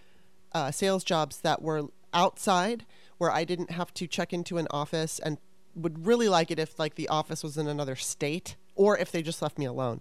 [0.52, 2.86] uh, sales jobs that were outside
[3.18, 5.38] where I didn't have to check into an office and
[5.74, 9.20] would really like it if like the office was in another state or if they
[9.20, 10.00] just left me alone.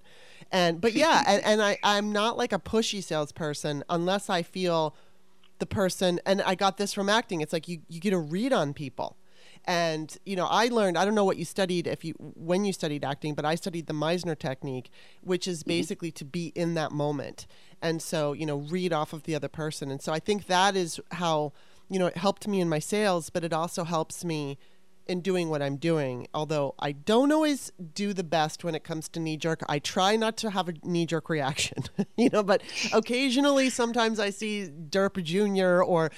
[0.51, 4.95] And but yeah, and, and I, I'm not like a pushy salesperson unless I feel
[5.59, 7.41] the person and I got this from acting.
[7.41, 9.17] It's like you, you get a read on people.
[9.65, 12.71] And you know, I learned I don't know what you studied if you when you
[12.71, 14.89] studied acting, but I studied the Meisner technique,
[15.21, 15.69] which is mm-hmm.
[15.69, 16.19] basically mm-hmm.
[16.19, 17.47] to be in that moment.
[17.81, 19.91] And so, you know, read off of the other person.
[19.91, 21.51] And so I think that is how
[21.89, 24.57] you know, it helped me in my sales, but it also helps me
[25.07, 26.27] in doing what I'm doing.
[26.33, 29.61] Although I don't always do the best when it comes to knee jerk.
[29.67, 31.83] I try not to have a knee jerk reaction,
[32.17, 32.61] you know, but
[32.93, 35.83] occasionally sometimes I see Derp Jr.
[35.83, 36.11] or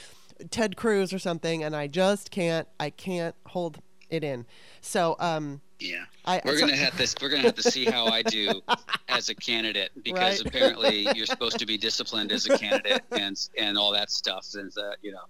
[0.51, 3.79] Ted Cruz or something and I just can't I can't hold
[4.09, 4.45] it in.
[4.81, 7.15] So um yeah, I, we're gonna have this.
[7.21, 8.61] We're gonna have to see how I do
[9.07, 10.47] as a candidate because right?
[10.47, 14.45] apparently you're supposed to be disciplined as a candidate and and all that stuff.
[14.55, 15.23] And uh, you know,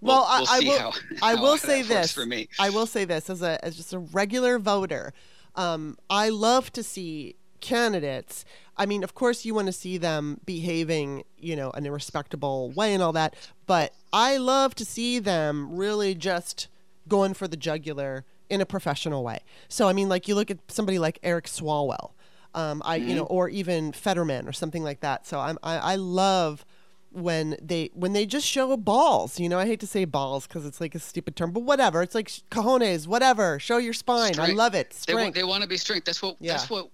[0.00, 0.90] we'll, well, I, we'll I will.
[0.90, 0.92] How,
[1.22, 2.48] I will say this for me.
[2.58, 5.12] I will say this as a as just a regular voter.
[5.56, 8.44] Um, I love to see candidates.
[8.76, 12.70] I mean, of course, you want to see them behaving, you know, in a respectable
[12.70, 13.34] way and all that.
[13.66, 16.68] But I love to see them really just
[17.08, 19.40] going for the jugular in a professional way.
[19.68, 22.12] So I mean, like you look at somebody like Eric Swalwell,
[22.54, 23.08] um, I mm-hmm.
[23.08, 25.26] you know, or even Fetterman or something like that.
[25.26, 26.64] So I'm I, I love
[27.12, 29.38] when they when they just show balls.
[29.38, 32.02] You know, I hate to say balls because it's like a stupid term, but whatever.
[32.02, 33.58] It's like cojones, whatever.
[33.58, 34.34] Show your spine.
[34.34, 34.50] Strength.
[34.50, 34.92] I love it.
[34.92, 35.34] Strength.
[35.34, 36.04] They, they want to be strength.
[36.04, 36.52] That's what yeah.
[36.52, 36.88] that's what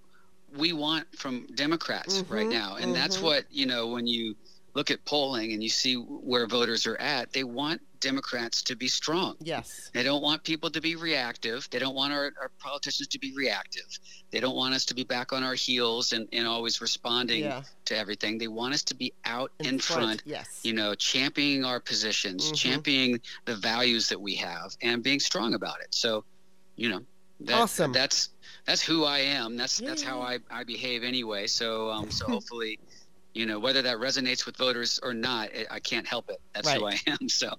[0.57, 2.95] we want from Democrats mm-hmm, right now, and mm-hmm.
[2.95, 4.35] that's what you know when you
[4.75, 8.87] look at polling and you see where voters are at, they want Democrats to be
[8.87, 9.35] strong.
[9.41, 9.91] Yes.
[9.93, 11.69] They don't want people to be reactive.
[11.71, 13.89] They don't want our, our politicians to be reactive.
[14.31, 17.63] They don't want us to be back on our heels and, and always responding yeah.
[17.87, 18.39] to everything.
[18.39, 20.61] They want us to be out in, in front, front, yes.
[20.63, 22.55] you know, championing our positions, mm-hmm.
[22.55, 25.93] championing the values that we have and being strong about it.
[25.93, 26.25] So,
[26.77, 27.01] you know,
[27.41, 27.93] that, awesome.
[27.93, 28.31] that's
[28.67, 29.57] that's who I am.
[29.57, 29.89] That's yeah.
[29.89, 31.47] that's how I, I behave anyway.
[31.47, 32.79] So um so hopefully
[33.37, 36.67] you know whether that resonates with voters or not it, i can't help it that's
[36.67, 36.79] right.
[36.79, 37.51] who i am so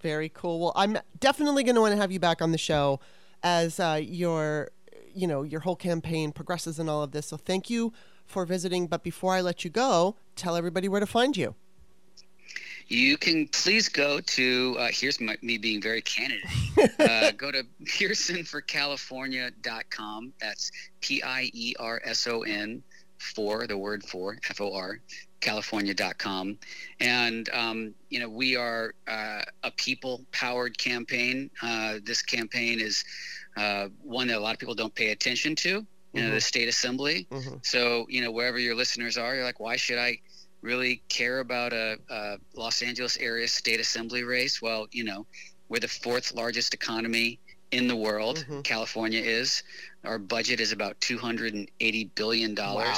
[0.00, 3.00] very cool well i'm definitely going to want to have you back on the show
[3.42, 4.70] as uh, your
[5.14, 7.92] you know your whole campaign progresses and all of this so thank you
[8.26, 11.56] for visiting but before i let you go tell everybody where to find you.
[12.88, 16.44] You can please go to, uh, here's my, me being very candid.
[17.00, 20.32] uh, go to piersonforcalifornia.com.
[20.40, 22.84] That's P I E R S O N
[23.18, 25.00] for the word for F O R
[25.40, 26.58] california.com
[27.00, 33.04] and um, you know we are uh, a people powered campaign uh, this campaign is
[33.56, 36.34] uh, one that a lot of people don't pay attention to you know mm-hmm.
[36.34, 37.56] the state assembly mm-hmm.
[37.62, 40.18] so you know wherever your listeners are you're like why should i
[40.62, 45.26] really care about a, a los angeles area state assembly race well you know
[45.68, 47.38] we're the fourth largest economy
[47.70, 48.38] in the world.
[48.38, 48.60] Mm-hmm.
[48.62, 49.62] California is.
[50.04, 52.54] Our budget is about $280 billion.
[52.54, 52.94] Wow.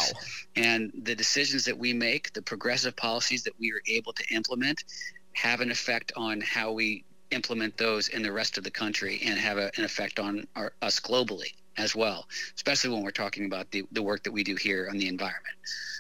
[0.57, 4.85] And the decisions that we make, the progressive policies that we are able to implement,
[5.33, 9.39] have an effect on how we implement those in the rest of the country and
[9.39, 13.71] have a, an effect on our, us globally as well, especially when we're talking about
[13.71, 15.55] the, the work that we do here on the environment.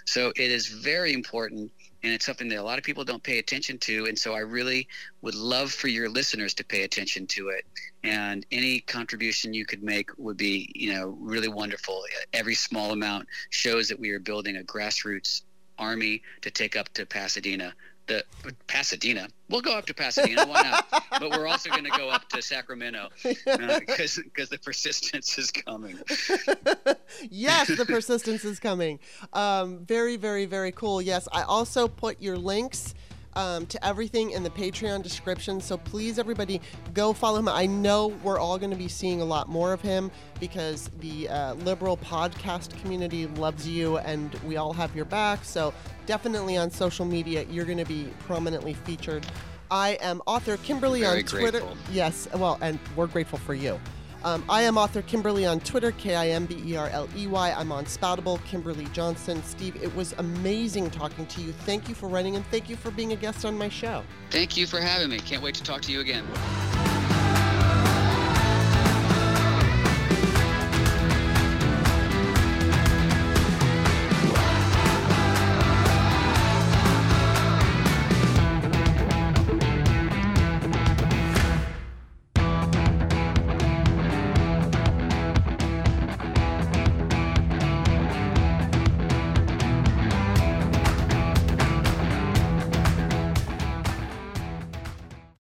[0.06, 1.70] So it is very important
[2.02, 4.40] and it's something that a lot of people don't pay attention to and so i
[4.40, 4.86] really
[5.22, 7.64] would love for your listeners to pay attention to it.
[8.04, 12.02] And any contribution you could make would be you know really wonderful.
[12.32, 15.42] Every small amount shows that we are building a grassroots
[15.78, 17.72] army to take up to pasadena
[18.08, 18.24] the
[18.66, 19.28] Pasadena.
[19.48, 20.46] We'll go up to Pasadena.
[20.46, 21.04] Why not?
[21.20, 25.50] but we're also going to go up to Sacramento because uh, because the persistence is
[25.50, 25.98] coming.
[27.30, 28.98] yes, the persistence is coming.
[29.32, 31.00] Um, very, very, very cool.
[31.00, 32.94] Yes, I also put your links
[33.38, 35.60] um, to everything in the Patreon description.
[35.60, 36.60] So please, everybody,
[36.92, 37.48] go follow him.
[37.48, 40.10] I know we're all going to be seeing a lot more of him
[40.40, 45.44] because the uh, liberal podcast community loves you and we all have your back.
[45.44, 45.72] So
[46.04, 49.24] definitely on social media, you're going to be prominently featured.
[49.70, 51.60] I am author Kimberly on Twitter.
[51.60, 51.76] Grateful.
[51.92, 53.78] Yes, well, and we're grateful for you.
[54.24, 57.26] Um, I am author Kimberly on Twitter, K I M B E R L E
[57.26, 57.54] Y.
[57.56, 59.42] I'm on Spoutable, Kimberly Johnson.
[59.42, 61.52] Steve, it was amazing talking to you.
[61.52, 64.02] Thank you for running and thank you for being a guest on my show.
[64.30, 65.18] Thank you for having me.
[65.18, 66.24] Can't wait to talk to you again.